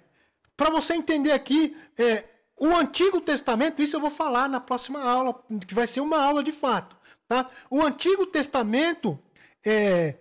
[0.57, 2.25] para você entender aqui, é,
[2.59, 6.43] o Antigo Testamento, isso eu vou falar na próxima aula, que vai ser uma aula
[6.43, 6.97] de fato.
[7.27, 7.49] Tá?
[7.69, 9.19] O Antigo Testamento,
[9.65, 10.15] é,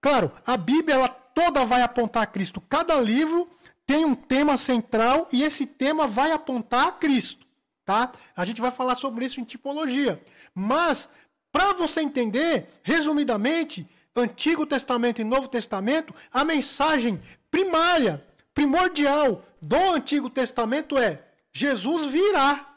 [0.00, 2.60] claro, a Bíblia ela toda vai apontar a Cristo.
[2.62, 3.48] Cada livro
[3.90, 7.44] tem um tema central e esse tema vai apontar a Cristo,
[7.84, 8.12] tá?
[8.36, 10.22] A gente vai falar sobre isso em tipologia.
[10.54, 11.08] Mas
[11.50, 13.84] para você entender, resumidamente,
[14.14, 17.20] Antigo Testamento e Novo Testamento, a mensagem
[17.50, 18.24] primária,
[18.54, 22.68] primordial do Antigo Testamento é: Jesus virá.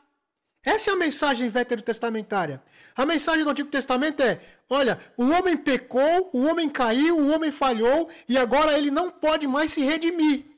[0.66, 2.59] Essa é a mensagem veterotestamentária.
[2.95, 7.51] A mensagem do Antigo Testamento é: olha, o homem pecou, o homem caiu, o homem
[7.51, 10.53] falhou e agora ele não pode mais se redimir.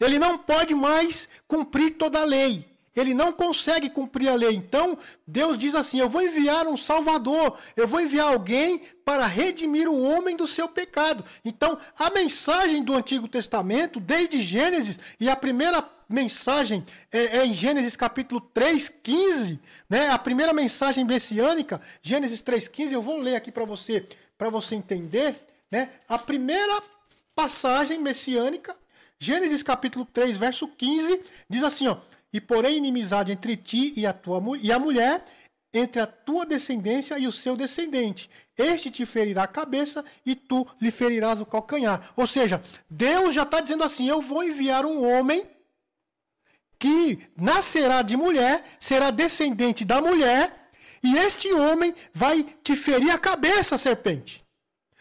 [0.00, 2.72] Ele não pode mais cumprir toda a lei.
[2.94, 4.54] Ele não consegue cumprir a lei.
[4.54, 9.88] Então, Deus diz assim: Eu vou enviar um Salvador, eu vou enviar alguém para redimir
[9.88, 11.24] o homem do seu pecado.
[11.42, 17.54] Então, a mensagem do Antigo Testamento, desde Gênesis, e a primeira mensagem é, é em
[17.54, 19.58] Gênesis capítulo 3, 15,
[19.88, 20.10] né?
[20.10, 24.06] a primeira mensagem messiânica, Gênesis 3, 15, eu vou ler aqui para você,
[24.36, 25.34] para você entender.
[25.70, 25.88] Né?
[26.06, 26.82] A primeira
[27.34, 28.76] passagem messiânica
[29.22, 31.96] Gênesis capítulo 3, verso 15, diz assim, ó:
[32.32, 35.24] "E porém inimizade entre ti e a tua e a mulher,
[35.72, 38.28] entre a tua descendência e o seu descendente.
[38.58, 42.60] Este te ferirá a cabeça e tu lhe ferirás o calcanhar." Ou seja,
[42.90, 45.48] Deus já está dizendo assim: "Eu vou enviar um homem
[46.76, 50.68] que nascerá de mulher, será descendente da mulher,
[51.00, 54.44] e este homem vai te ferir a cabeça, serpente.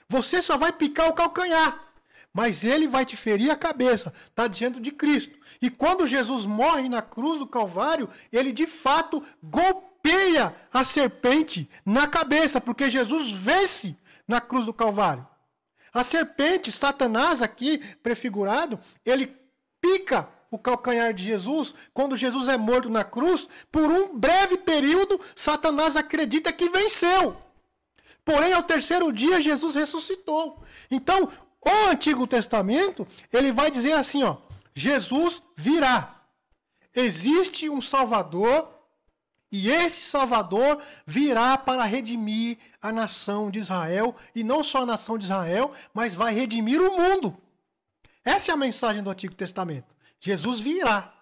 [0.08, 1.91] Você só vai picar o calcanhar
[2.34, 4.12] mas ele vai te ferir a cabeça.
[4.16, 5.38] Está dizendo de Cristo.
[5.62, 12.08] E quando Jesus morre na cruz do Calvário, ele de fato golpeia a serpente na
[12.08, 13.96] cabeça, porque Jesus vence
[14.28, 15.28] na cruz do Calvário.
[15.94, 19.36] A serpente, Satanás aqui prefigurado, ele
[19.82, 25.20] pica o calcanhar de Jesus, quando Jesus é morto na cruz, por um breve período,
[25.34, 27.42] Satanás acredita que venceu.
[28.24, 30.62] Porém, ao terceiro dia, Jesus ressuscitou.
[30.90, 31.30] Então,
[31.64, 34.38] o Antigo Testamento, ele vai dizer assim, ó,
[34.76, 36.24] Jesus virá.
[36.96, 38.68] Existe um Salvador
[39.52, 45.18] e esse Salvador virá para redimir a nação de Israel, e não só a nação
[45.18, 47.38] de Israel, mas vai redimir o mundo.
[48.24, 49.94] Essa é a mensagem do Antigo Testamento.
[50.22, 51.14] Jesus virá.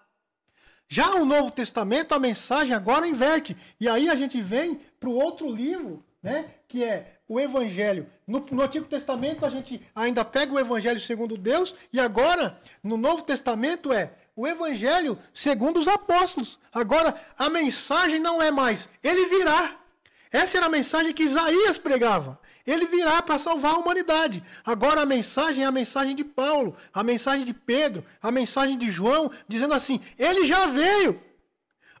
[0.88, 3.56] Já o Novo Testamento, a mensagem agora inverte.
[3.80, 8.08] E aí a gente vem para o outro livro, né, que é o Evangelho.
[8.26, 12.96] No, no, Antigo Testamento a gente ainda pega o Evangelho segundo Deus, e agora, no
[12.96, 16.58] Novo Testamento, é o Evangelho segundo os apóstolos.
[16.74, 19.76] Agora, a mensagem não é mais, ele virá.
[20.32, 22.40] Essa era a mensagem que Isaías pregava.
[22.66, 24.42] Ele virá para salvar a humanidade.
[24.64, 28.90] Agora a mensagem é a mensagem de Paulo, a mensagem de Pedro, a mensagem de
[28.90, 31.20] João, dizendo assim: ele já veio.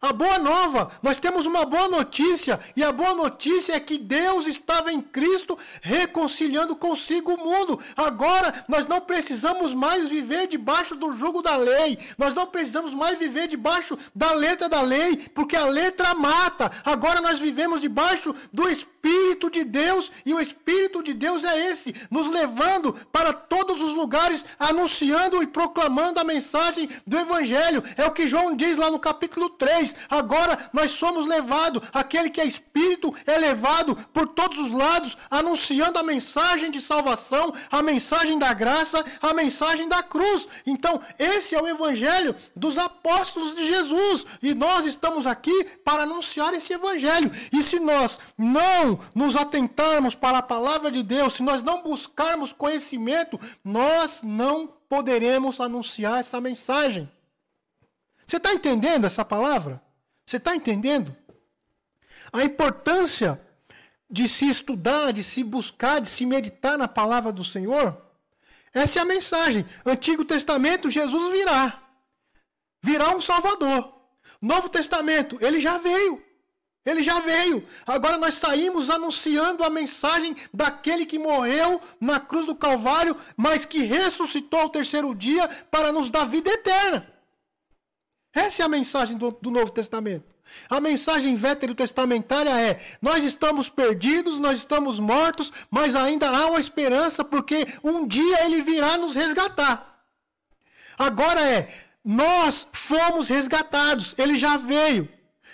[0.02, 4.46] A boa nova, nós temos uma boa notícia, e a boa notícia é que Deus
[4.46, 7.78] estava em Cristo reconciliando consigo o mundo.
[7.94, 13.18] Agora nós não precisamos mais viver debaixo do jugo da lei, nós não precisamos mais
[13.18, 16.70] viver debaixo da letra da lei, porque a letra mata.
[16.82, 21.94] Agora nós vivemos debaixo do Espírito de Deus, e o Espírito de Deus é esse,
[22.10, 27.82] nos levando para todos os lugares, anunciando e proclamando a mensagem do Evangelho.
[27.98, 32.40] É o que João diz lá no capítulo 3 Agora nós somos levados, aquele que
[32.40, 38.38] é espírito é levado por todos os lados, anunciando a mensagem de salvação, a mensagem
[38.38, 40.48] da graça, a mensagem da cruz.
[40.66, 46.54] Então, esse é o evangelho dos apóstolos de Jesus, e nós estamos aqui para anunciar
[46.54, 47.30] esse evangelho.
[47.52, 52.52] E se nós não nos atentarmos para a palavra de Deus, se nós não buscarmos
[52.52, 57.08] conhecimento, nós não poderemos anunciar essa mensagem.
[58.30, 59.82] Você está entendendo essa palavra?
[60.24, 61.16] Você está entendendo?
[62.32, 63.44] A importância
[64.08, 68.00] de se estudar, de se buscar, de se meditar na palavra do Senhor.
[68.72, 69.66] Essa é a mensagem.
[69.84, 71.82] Antigo Testamento, Jesus virá.
[72.80, 73.92] Virá um Salvador.
[74.40, 76.22] Novo Testamento, ele já veio.
[76.86, 77.66] Ele já veio.
[77.84, 83.82] Agora nós saímos anunciando a mensagem daquele que morreu na cruz do Calvário, mas que
[83.82, 87.09] ressuscitou ao terceiro dia para nos dar vida eterna.
[88.32, 90.24] Essa é a mensagem do, do Novo Testamento.
[90.68, 97.24] A mensagem veterotestamentária é: nós estamos perdidos, nós estamos mortos, mas ainda há uma esperança,
[97.24, 100.04] porque um dia ele virá nos resgatar.
[100.98, 101.72] Agora é:
[102.04, 105.08] nós fomos resgatados, ele já veio.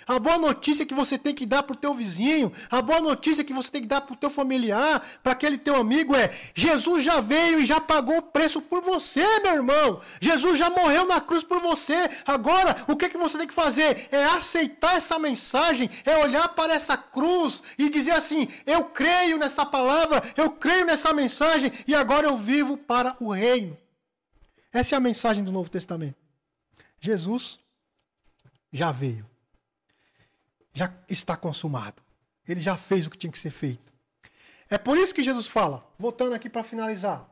[0.05, 3.43] A boa notícia que você tem que dar para o teu vizinho, a boa notícia
[3.43, 7.03] que você tem que dar para o teu familiar, para aquele teu amigo é: Jesus
[7.03, 10.01] já veio e já pagou o preço por você, meu irmão.
[10.21, 12.09] Jesus já morreu na cruz por você.
[12.25, 14.07] Agora, o que, que você tem que fazer?
[14.11, 19.65] É aceitar essa mensagem, é olhar para essa cruz e dizer assim: eu creio nessa
[19.65, 23.77] palavra, eu creio nessa mensagem e agora eu vivo para o reino.
[24.71, 26.17] Essa é a mensagem do Novo Testamento.
[26.99, 27.59] Jesus
[28.71, 29.25] já veio
[30.77, 32.01] já está consumado.
[32.47, 33.91] Ele já fez o que tinha que ser feito.
[34.69, 37.27] É por isso que Jesus fala, voltando aqui para finalizar.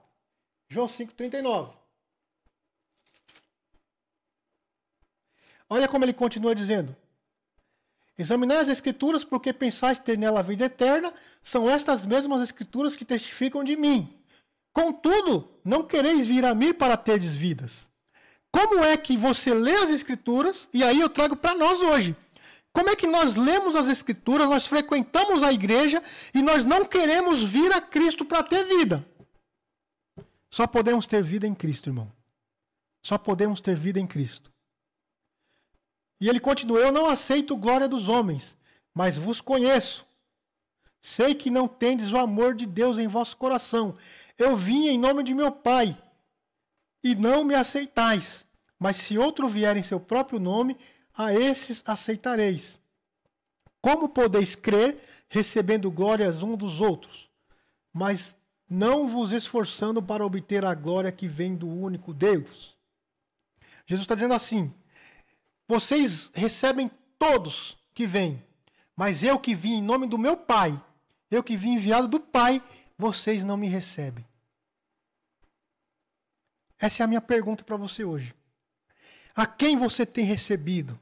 [0.67, 1.73] João 5,39.
[5.69, 6.95] Olha como ele continua dizendo.
[8.17, 13.05] Examinai as escrituras, porque pensais ter nela a vida eterna, são estas mesmas escrituras que
[13.05, 14.17] testificam de mim.
[14.73, 17.85] Contudo, não quereis vir a mim para terdes vidas.
[18.51, 20.67] Como é que você lê as escrituras?
[20.73, 22.15] E aí eu trago para nós hoje.
[22.75, 26.03] Como é que nós lemos as Escrituras, nós frequentamos a igreja
[26.33, 29.01] e nós não queremos vir a Cristo para ter vida?
[30.51, 32.11] Só podemos ter vida em Cristo, irmão.
[33.01, 34.51] Só podemos ter vida em Cristo.
[36.19, 38.57] E ele continua: Eu não aceito glória dos homens,
[38.93, 40.05] mas vos conheço.
[41.01, 43.95] Sei que não tendes o amor de Deus em vosso coração.
[44.37, 45.97] Eu vim em nome de meu Pai,
[47.01, 48.45] e não me aceitais.
[48.77, 50.77] Mas se outro vier em seu próprio nome,
[51.17, 52.77] a esses aceitareis.
[53.81, 57.29] Como podeis crer, recebendo glórias um dos outros,
[57.93, 58.35] mas
[58.69, 62.75] não vos esforçando para obter a glória que vem do único Deus?
[63.85, 64.73] Jesus está dizendo assim:
[65.67, 68.43] vocês recebem todos que vêm,
[68.95, 70.81] mas eu que vim em nome do meu Pai,
[71.29, 72.61] eu que vim enviado do Pai,
[72.97, 74.25] vocês não me recebem.
[76.79, 78.33] Essa é a minha pergunta para você hoje.
[79.35, 80.99] A quem você tem recebido?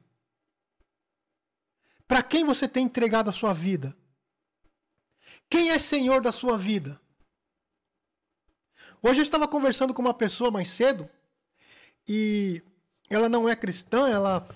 [2.14, 3.98] Para quem você tem entregado a sua vida?
[5.50, 7.02] Quem é senhor da sua vida?
[9.02, 11.10] Hoje eu estava conversando com uma pessoa mais cedo
[12.08, 12.62] e
[13.10, 14.48] ela não é cristã, ela,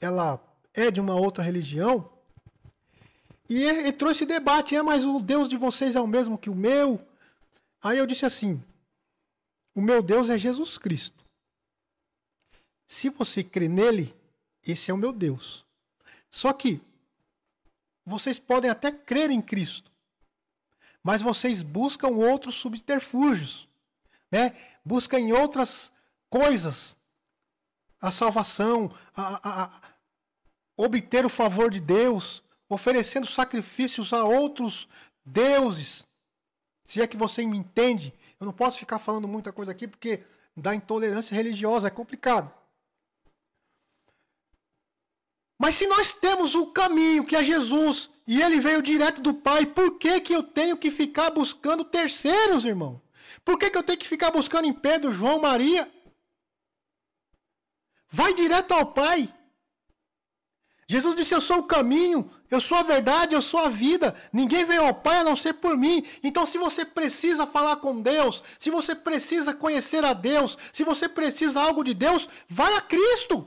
[0.00, 0.44] ela
[0.74, 2.10] é de uma outra religião.
[3.48, 6.54] E entrou esse debate, é, mas o Deus de vocês é o mesmo que o
[6.56, 7.00] meu?
[7.80, 8.60] Aí eu disse assim:
[9.72, 11.24] o meu Deus é Jesus Cristo.
[12.88, 14.12] Se você crê nele,
[14.66, 15.64] esse é o meu Deus.
[16.28, 16.87] Só que
[18.08, 19.90] vocês podem até crer em Cristo,
[21.02, 23.68] mas vocês buscam outros subterfúgios,
[24.30, 24.54] né?
[24.84, 25.92] Buscam em outras
[26.28, 26.96] coisas
[28.00, 29.70] a salvação, a, a, a
[30.76, 34.88] obter o favor de Deus, oferecendo sacrifícios a outros
[35.24, 36.06] deuses.
[36.84, 40.24] Se é que você me entende, eu não posso ficar falando muita coisa aqui porque
[40.56, 42.52] dá intolerância religiosa, é complicado.
[45.58, 49.66] Mas se nós temos o caminho que é Jesus e ele veio direto do Pai,
[49.66, 53.02] por que, que eu tenho que ficar buscando terceiros, irmão?
[53.44, 55.90] Por que, que eu tenho que ficar buscando em Pedro, João, Maria?
[58.08, 59.34] Vai direto ao Pai.
[60.86, 64.14] Jesus disse: Eu sou o caminho, eu sou a verdade, eu sou a vida.
[64.32, 66.04] Ninguém veio ao Pai a não ser por mim.
[66.22, 71.08] Então, se você precisa falar com Deus, se você precisa conhecer a Deus, se você
[71.08, 73.46] precisa algo de Deus, vai a Cristo.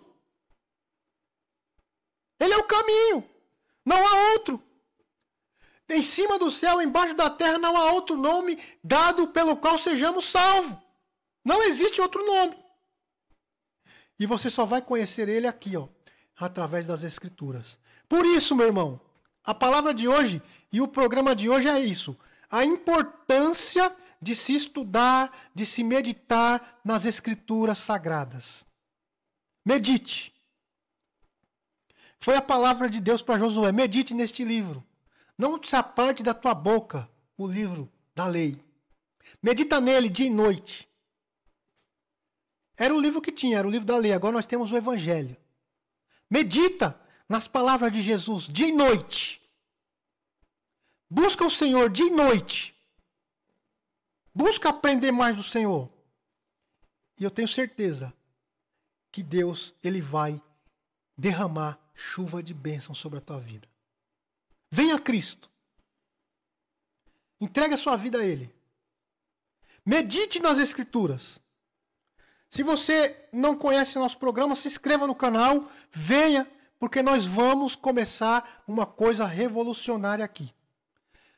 [2.42, 3.24] Ele é o caminho.
[3.86, 4.62] Não há outro.
[5.88, 10.26] Em cima do céu, embaixo da terra, não há outro nome dado pelo qual sejamos
[10.26, 10.76] salvos.
[11.46, 12.58] Não existe outro nome.
[14.18, 15.88] E você só vai conhecer ele aqui, ó,
[16.36, 17.78] através das Escrituras.
[18.10, 19.00] Por isso, meu irmão,
[19.44, 20.42] a palavra de hoje
[20.74, 22.18] e o programa de hoje é isso.
[22.50, 28.66] A importância de se estudar, de se meditar nas Escrituras sagradas.
[29.64, 30.34] Medite.
[32.22, 34.86] Foi a palavra de Deus para Josué: medite neste livro.
[35.36, 38.64] Não se aparte da tua boca o livro da lei.
[39.42, 40.88] Medita nele dia e noite.
[42.78, 44.14] Era o livro que tinha, era o livro da lei.
[44.14, 45.36] Agora nós temos o Evangelho.
[46.30, 49.42] Medita nas palavras de Jesus dia e noite.
[51.10, 52.76] Busca o Senhor dia e noite.
[54.34, 55.92] Busca aprender mais do Senhor.
[57.20, 58.14] E eu tenho certeza
[59.12, 60.42] que Deus ele vai
[61.18, 63.68] derramar chuva de bênção sobre a tua vida.
[64.70, 65.50] Venha a Cristo.
[67.40, 68.54] Entregue a sua vida a Ele.
[69.86, 71.40] Medite nas Escrituras.
[72.50, 78.64] Se você não conhece nosso programa, se inscreva no canal, venha, porque nós vamos começar
[78.68, 80.54] uma coisa revolucionária aqui.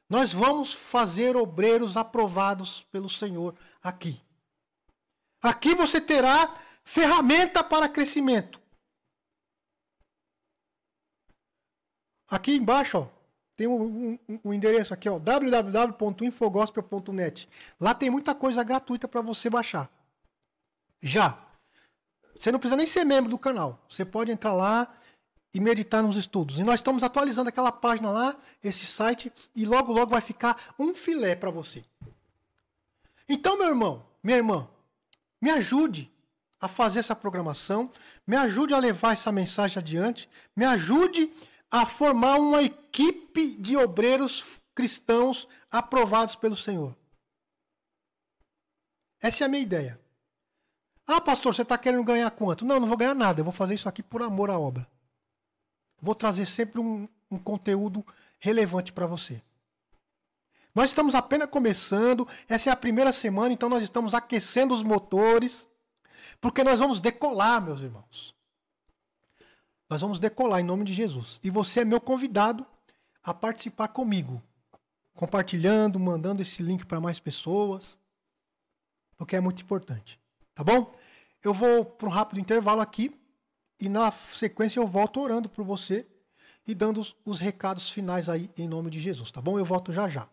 [0.10, 4.22] Nós vamos fazer obreiros aprovados pelo Senhor aqui.
[5.42, 8.63] Aqui você terá ferramenta para crescimento.
[12.34, 13.08] Aqui embaixo, ó,
[13.56, 17.48] tem um, um, um, endereço aqui, ó, www.infogospel.net.
[17.80, 19.88] Lá tem muita coisa gratuita para você baixar.
[21.00, 21.38] Já.
[22.36, 23.86] Você não precisa nem ser membro do canal.
[23.88, 24.92] Você pode entrar lá
[25.54, 26.58] e meditar nos estudos.
[26.58, 30.96] E nós estamos atualizando aquela página lá, esse site, e logo logo vai ficar um
[30.96, 31.86] filé para você.
[33.30, 34.68] Então, meu irmão, minha irmã,
[35.40, 36.12] me ajude
[36.60, 37.92] a fazer essa programação,
[38.26, 41.32] me ajude a levar essa mensagem adiante, me ajude
[41.74, 46.96] a formar uma equipe de obreiros cristãos aprovados pelo Senhor.
[49.20, 50.00] Essa é a minha ideia.
[51.08, 52.64] Ah, pastor, você está querendo ganhar quanto?
[52.64, 53.40] Não, não vou ganhar nada.
[53.40, 54.88] Eu vou fazer isso aqui por amor à obra.
[56.00, 58.06] Vou trazer sempre um, um conteúdo
[58.38, 59.42] relevante para você.
[60.76, 62.28] Nós estamos apenas começando.
[62.48, 65.68] Essa é a primeira semana, então nós estamos aquecendo os motores.
[66.40, 68.36] Porque nós vamos decolar, meus irmãos.
[69.94, 71.40] Nós vamos decolar em nome de Jesus.
[71.44, 72.66] E você é meu convidado
[73.24, 74.42] a participar comigo,
[75.14, 77.96] compartilhando, mandando esse link para mais pessoas,
[79.16, 80.20] porque é muito importante.
[80.56, 80.92] Tá bom?
[81.44, 83.16] Eu vou para um rápido intervalo aqui
[83.80, 86.08] e na sequência eu volto orando por você
[86.68, 89.60] e dando os, os recados finais aí em nome de Jesus, tá bom?
[89.60, 90.28] Eu volto já já.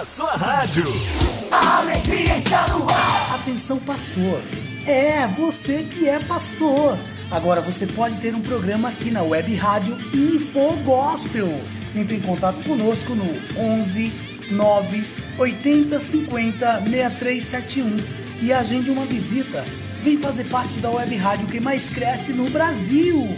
[0.00, 0.84] Na sua rádio.
[1.52, 3.34] A alegria está no ar.
[3.34, 4.40] Atenção, pastor.
[4.86, 6.98] É, você que é pastor.
[7.30, 11.52] Agora você pode ter um programa aqui na web rádio Info Gospel.
[11.94, 13.26] Entre em contato conosco no
[13.60, 14.10] 11
[14.50, 15.04] 9
[15.38, 17.96] 80 50 6371
[18.40, 19.66] e agende uma visita.
[20.02, 23.28] Vem fazer parte da web rádio que mais cresce no Brasil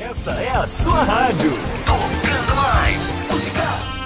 [0.00, 1.50] Essa é a sua rádio.
[1.84, 3.97] Tocando mais música.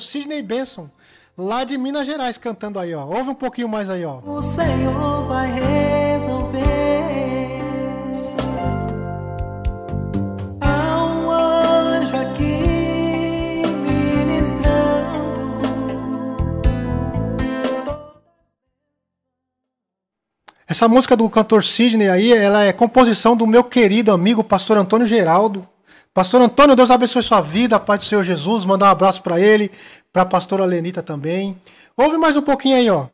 [0.00, 0.88] O Sidney Benson,
[1.36, 3.04] lá de Minas Gerais, cantando aí, ó.
[3.04, 4.20] Ouve um pouquinho mais aí, ó.
[4.24, 6.60] O Senhor vai resolver.
[10.62, 14.80] Há um anjo aqui ministrando.
[20.66, 25.06] Essa música do cantor Sidney aí, ela é composição do meu querido amigo pastor Antônio
[25.06, 25.68] Geraldo.
[26.12, 28.64] Pastor Antônio, Deus abençoe sua vida, Pai do Senhor Jesus.
[28.64, 29.70] Mandar um abraço para ele,
[30.12, 31.56] para a pastora Lenita também.
[31.96, 33.06] Ouve mais um pouquinho aí, ó.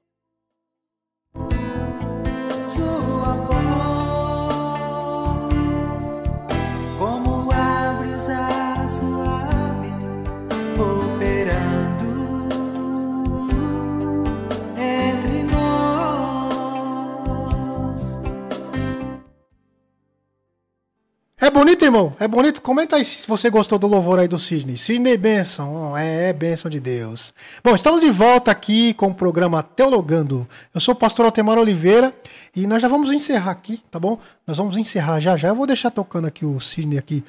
[21.56, 22.14] Bonito, irmão?
[22.20, 22.60] É bonito?
[22.60, 24.76] Comenta aí se você gostou do louvor aí do Sidney.
[24.76, 27.32] Sidney Benção, oh, é, é benção de Deus.
[27.64, 30.46] Bom, estamos de volta aqui com o programa Teologando.
[30.74, 32.14] Eu sou o pastor Altemar Oliveira
[32.54, 34.18] e nós já vamos encerrar aqui, tá bom?
[34.46, 35.48] Nós vamos encerrar já já.
[35.48, 37.24] Eu vou deixar tocando aqui o Sidney aqui,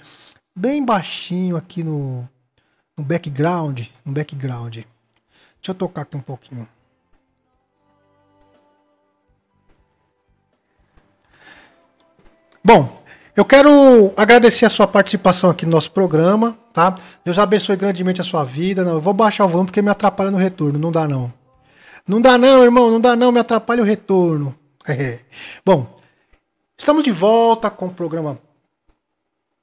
[0.54, 2.28] bem baixinho aqui no,
[2.98, 4.74] no background, no background.
[4.74, 4.88] Deixa
[5.70, 6.68] eu tocar aqui um pouquinho.
[12.62, 13.07] Bom,
[13.38, 16.98] eu quero agradecer a sua participação aqui no nosso programa, tá?
[17.24, 18.84] Deus abençoe grandemente a sua vida.
[18.84, 20.80] Não, eu vou baixar o volume porque me atrapalha no retorno.
[20.80, 21.32] Não dá não.
[22.08, 22.90] Não dá não, irmão.
[22.90, 23.32] Não dá não.
[23.32, 24.56] Me atrapalha o retorno.
[25.64, 25.86] Bom,
[26.76, 28.40] estamos de volta com o programa.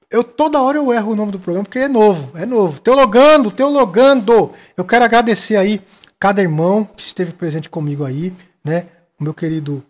[0.08, 2.80] Eu toda hora eu erro o nome do programa porque é novo, é novo.
[2.80, 4.52] Teologando, teologando.
[4.76, 5.82] Eu quero agradecer aí
[6.16, 8.86] cada irmão que esteve presente comigo aí, né?
[9.18, 9.82] O meu querido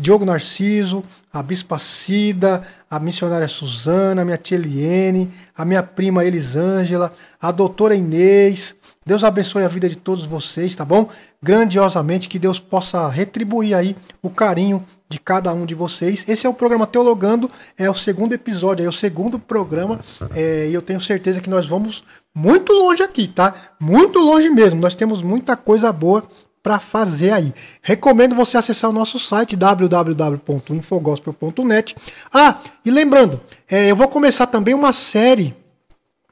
[0.00, 6.24] Diogo Narciso, a Bispa Cida, a missionária Suzana, a minha tia Eliene, a minha prima
[6.24, 8.74] Elisângela, a doutora Inês.
[9.06, 11.08] Deus abençoe a vida de todos vocês, tá bom?
[11.40, 16.24] Grandiosamente, que Deus possa retribuir aí o carinho de cada um de vocês.
[16.28, 17.48] Esse é o programa Teologando,
[17.78, 20.00] é o segundo episódio, é o segundo programa,
[20.34, 22.02] é, e eu tenho certeza que nós vamos
[22.34, 23.54] muito longe aqui, tá?
[23.78, 24.80] Muito longe mesmo.
[24.80, 26.24] Nós temos muita coisa boa
[26.62, 27.52] para fazer aí.
[27.82, 31.96] Recomendo você acessar o nosso site www.infogospel.net.
[32.32, 35.56] Ah, e lembrando, é, eu vou começar também uma série,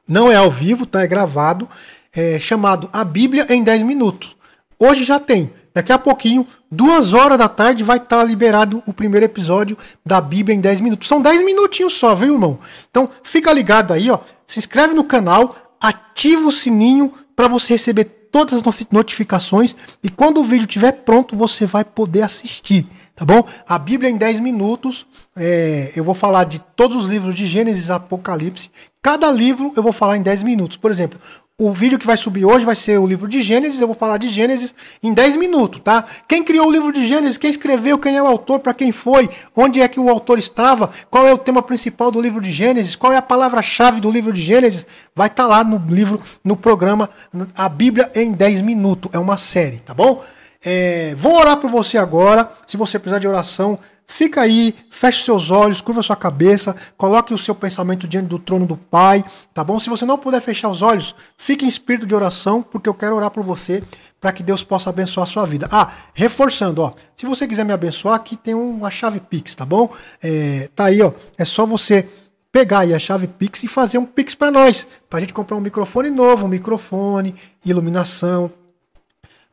[0.07, 1.01] não é ao vivo, tá?
[1.01, 1.67] É gravado,
[2.15, 4.37] é, chamado A Bíblia em 10 Minutos.
[4.79, 5.51] Hoje já tem.
[5.73, 10.19] Daqui a pouquinho, duas horas da tarde, vai estar tá liberado o primeiro episódio da
[10.19, 11.07] Bíblia em 10 minutos.
[11.07, 12.59] São 10 minutinhos só, viu, irmão?
[12.89, 14.19] Então, fica ligado aí, ó.
[14.45, 20.39] Se inscreve no canal, ativa o sininho para você receber todas as notificações e quando
[20.39, 23.43] o vídeo estiver pronto, você vai poder assistir, tá bom?
[23.67, 25.05] A Bíblia em 10 minutos,
[25.35, 28.71] é, eu vou falar de todos os livros de Gênesis e Apocalipse.
[29.01, 30.77] Cada livro eu vou falar em 10 minutos.
[30.77, 31.19] Por exemplo,
[31.61, 33.79] o vídeo que vai subir hoje vai ser o livro de Gênesis.
[33.79, 36.03] Eu vou falar de Gênesis em 10 minutos, tá?
[36.27, 39.29] Quem criou o livro de Gênesis, quem escreveu, quem é o autor, para quem foi,
[39.55, 42.95] onde é que o autor estava, qual é o tema principal do livro de Gênesis,
[42.95, 46.57] qual é a palavra-chave do livro de Gênesis, vai estar tá lá no livro, no
[46.57, 47.07] programa
[47.55, 49.11] A Bíblia em 10 minutos.
[49.13, 50.19] É uma série, tá bom?
[50.65, 52.51] É, vou orar por você agora.
[52.65, 53.77] Se você precisar de oração,
[54.07, 58.65] Fica aí, feche seus olhos, curva sua cabeça, coloque o seu pensamento diante do trono
[58.65, 59.23] do Pai,
[59.53, 59.79] tá bom?
[59.79, 63.15] Se você não puder fechar os olhos, fique em espírito de oração, porque eu quero
[63.15, 63.81] orar por você
[64.19, 65.67] para que Deus possa abençoar a sua vida.
[65.71, 69.89] Ah, reforçando, ó, se você quiser me abençoar, aqui tem uma chave Pix, tá bom?
[70.21, 72.07] É, tá aí, ó, é só você
[72.51, 75.55] pegar aí a chave Pix e fazer um Pix para nós, para a gente comprar
[75.55, 77.33] um microfone novo, um microfone,
[77.65, 78.51] iluminação,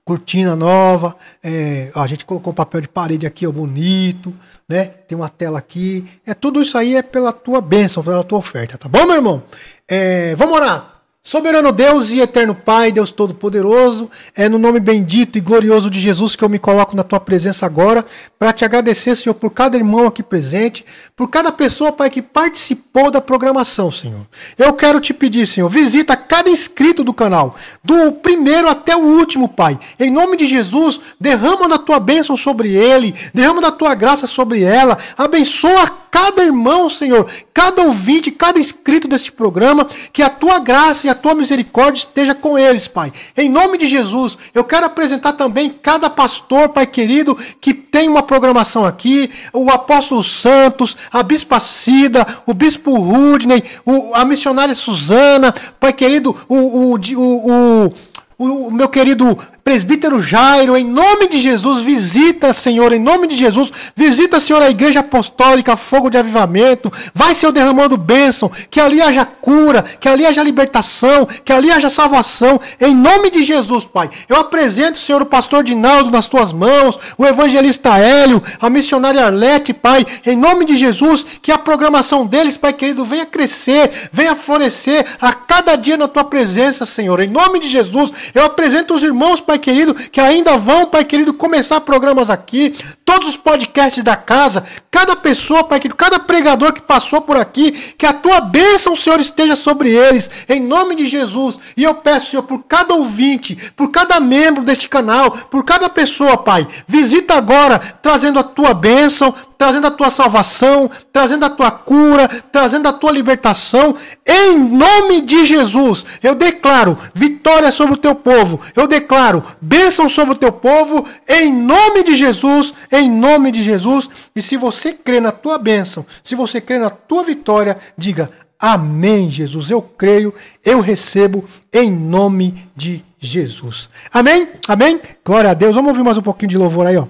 [0.09, 4.35] cortina nova, é, a gente colocou papel de parede aqui, ó, bonito,
[4.67, 4.87] né?
[4.87, 6.03] Tem uma tela aqui.
[6.25, 9.43] É tudo isso aí é pela tua bênção, pela tua oferta, tá bom, meu irmão?
[9.87, 10.98] É, vamos orar.
[11.29, 16.35] Soberano Deus e eterno Pai, Deus Todo-Poderoso, é no nome bendito e glorioso de Jesus
[16.35, 18.03] que eu me coloco na tua presença agora,
[18.39, 23.11] para te agradecer, Senhor, por cada irmão aqui presente, por cada pessoa, Pai, que participou
[23.11, 24.26] da programação, Senhor.
[24.57, 27.55] Eu quero te pedir, Senhor, visita cada inscrito do canal,
[27.85, 29.79] do primeiro até o último, Pai.
[30.01, 34.62] Em nome de Jesus, derrama da tua bênção sobre ele, derrama da tua graça sobre
[34.62, 41.07] ela, abençoa cada irmão, Senhor, cada ouvinte, cada inscrito desse programa, que a tua graça
[41.07, 43.12] e a tua misericórdia esteja com eles, Pai.
[43.37, 48.23] Em nome de Jesus, eu quero apresentar também cada pastor, Pai querido, que tem uma
[48.23, 55.55] programação aqui, o apóstolo Santos, a bispa Cida, o bispo Rudney, o, a missionária Suzana,
[55.79, 57.95] Pai querido, o, o, o,
[58.39, 59.37] o, o meu querido
[59.69, 64.71] Presbítero Jairo, em nome de Jesus, visita, Senhor, em nome de Jesus, visita, Senhor, a
[64.71, 70.25] igreja apostólica, fogo de avivamento, vai, Senhor, derramando bênção, que ali haja cura, que ali
[70.25, 74.09] haja libertação, que ali haja salvação, em nome de Jesus, Pai.
[74.27, 79.75] Eu apresento, Senhor, o pastor Dinaldo nas tuas mãos, o evangelista Hélio, a missionária Arlete,
[79.75, 85.05] Pai, em nome de Jesus, que a programação deles, Pai querido, venha crescer, venha florescer
[85.21, 89.43] a cada dia na tua presença, Senhor, em nome de Jesus, eu apresento os irmãos,
[89.43, 94.15] Pai Pai querido, que ainda vão, Pai querido, começar programas aqui, todos os podcasts da
[94.15, 98.95] casa, cada pessoa, Pai querido, cada pregador que passou por aqui, que a tua bênção,
[98.95, 101.59] Senhor, esteja sobre eles, em nome de Jesus.
[101.77, 106.37] E eu peço, Senhor, por cada ouvinte, por cada membro deste canal, por cada pessoa,
[106.37, 112.29] Pai, visita agora, trazendo a tua bênção, trazendo a tua salvação, trazendo a tua cura,
[112.29, 116.05] trazendo a tua libertação, em nome de Jesus.
[116.23, 121.53] Eu declaro vitória sobre o teu povo, eu declaro bênção sobre o teu povo, em
[121.53, 124.09] nome de Jesus, em nome de Jesus.
[124.35, 128.31] E se você crê na tua bênção, se você crê na tua vitória, diga
[128.61, 129.70] Amém, Jesus.
[129.70, 130.35] Eu creio,
[130.65, 133.89] eu recebo em nome de Jesus.
[134.12, 134.49] Amém?
[134.66, 135.01] Amém?
[135.24, 135.77] Glória a Deus.
[135.77, 137.07] Vamos ouvir mais um pouquinho de louvor aí, ó.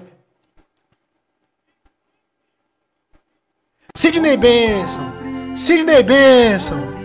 [3.95, 5.57] Sidney Benson.
[5.57, 6.98] Sidney Benson.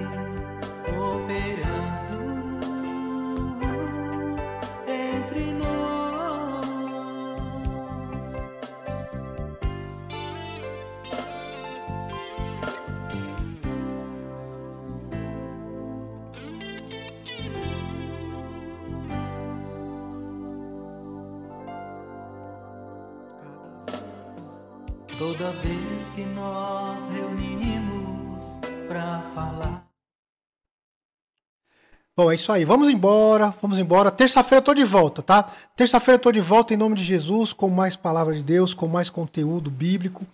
[32.16, 32.64] Bom, é isso aí.
[32.64, 34.08] Vamos embora, vamos embora.
[34.08, 35.50] Terça-feira eu tô de volta, tá?
[35.74, 38.86] Terça-feira eu tô de volta em nome de Jesus, com mais palavra de Deus, com
[38.86, 40.24] mais conteúdo bíblico.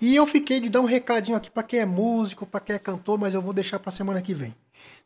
[0.00, 2.78] E eu fiquei de dar um recadinho aqui para quem é músico, para quem é
[2.80, 4.52] cantor, mas eu vou deixar para semana que vem.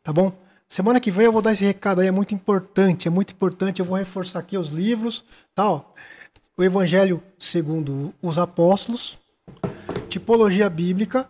[0.01, 0.33] Tá bom?
[0.67, 3.79] Semana que vem eu vou dar esse recado aí, é muito importante, é muito importante.
[3.79, 5.23] Eu vou reforçar aqui os livros,
[5.53, 5.69] tá?
[5.69, 5.83] Ó,
[6.57, 9.19] o Evangelho segundo os Apóstolos,
[10.09, 11.29] Tipologia Bíblica,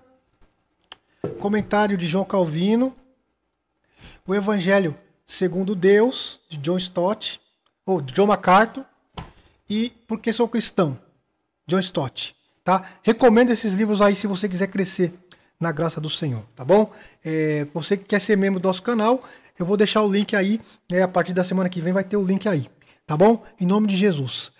[1.39, 2.95] Comentário de João Calvino,
[4.25, 4.97] O Evangelho
[5.27, 7.41] segundo Deus, de John Stott,
[7.85, 8.85] ou John MacArthur,
[9.69, 10.97] e Porque Sou Cristão,
[11.67, 12.33] John Stott.
[12.63, 12.83] Tá?
[13.03, 15.13] Recomendo esses livros aí se você quiser crescer
[15.59, 16.89] na graça do Senhor, tá bom?
[17.23, 19.21] É, você que quer ser membro do nosso canal,
[19.59, 22.15] eu vou deixar o link aí, né, a partir da semana que vem vai ter
[22.15, 22.69] o link aí,
[23.05, 23.43] tá bom?
[23.59, 24.52] Em nome de Jesus.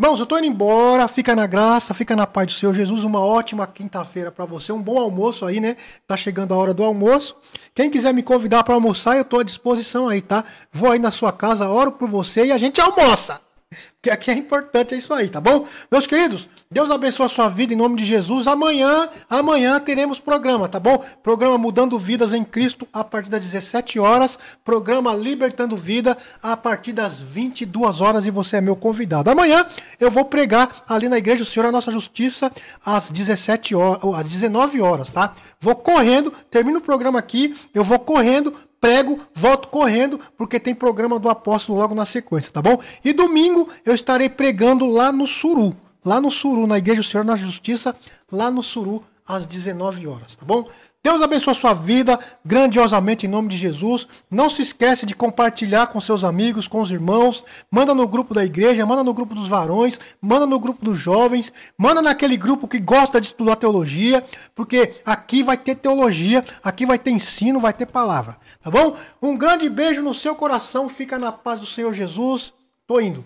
[0.00, 1.08] Irmãos, eu tô indo embora.
[1.08, 3.02] Fica na graça, fica na paz do Senhor Jesus.
[3.02, 4.72] Uma ótima quinta-feira para você.
[4.72, 5.76] Um bom almoço aí, né?
[6.06, 7.36] Tá chegando a hora do almoço.
[7.74, 10.44] Quem quiser me convidar para almoçar, eu tô à disposição aí, tá?
[10.70, 13.47] Vou aí na sua casa, oro por você e a gente almoça.
[13.70, 15.66] Porque aqui é importante, é isso aí, tá bom?
[15.90, 18.46] Meus queridos, Deus abençoe a sua vida em nome de Jesus.
[18.46, 21.04] Amanhã, amanhã teremos programa, tá bom?
[21.22, 24.38] Programa Mudando Vidas em Cristo a partir das 17 horas.
[24.64, 29.30] Programa Libertando Vida a partir das 22 horas e você é meu convidado.
[29.30, 29.66] Amanhã
[30.00, 32.50] eu vou pregar ali na igreja o Senhor a nossa justiça
[32.82, 35.34] às 17 horas, às 19 horas, tá?
[35.60, 41.18] Vou correndo, termino o programa aqui, eu vou correndo prego, volto correndo, porque tem programa
[41.18, 42.80] do apóstolo logo na sequência, tá bom?
[43.04, 47.24] E domingo eu estarei pregando lá no Suru, lá no Suru, na Igreja do Senhor
[47.24, 47.94] na Justiça,
[48.30, 50.66] lá no Suru, às 19 horas, tá bom?
[51.08, 54.06] Deus abençoe sua vida grandiosamente em nome de Jesus.
[54.30, 57.42] Não se esquece de compartilhar com seus amigos, com os irmãos.
[57.70, 61.50] Manda no grupo da igreja, manda no grupo dos varões, manda no grupo dos jovens,
[61.78, 64.22] manda naquele grupo que gosta de estudar teologia,
[64.54, 68.94] porque aqui vai ter teologia, aqui vai ter ensino, vai ter palavra, tá bom?
[69.22, 70.90] Um grande beijo no seu coração.
[70.90, 72.52] Fica na paz do Senhor Jesus.
[72.86, 73.24] Tô indo.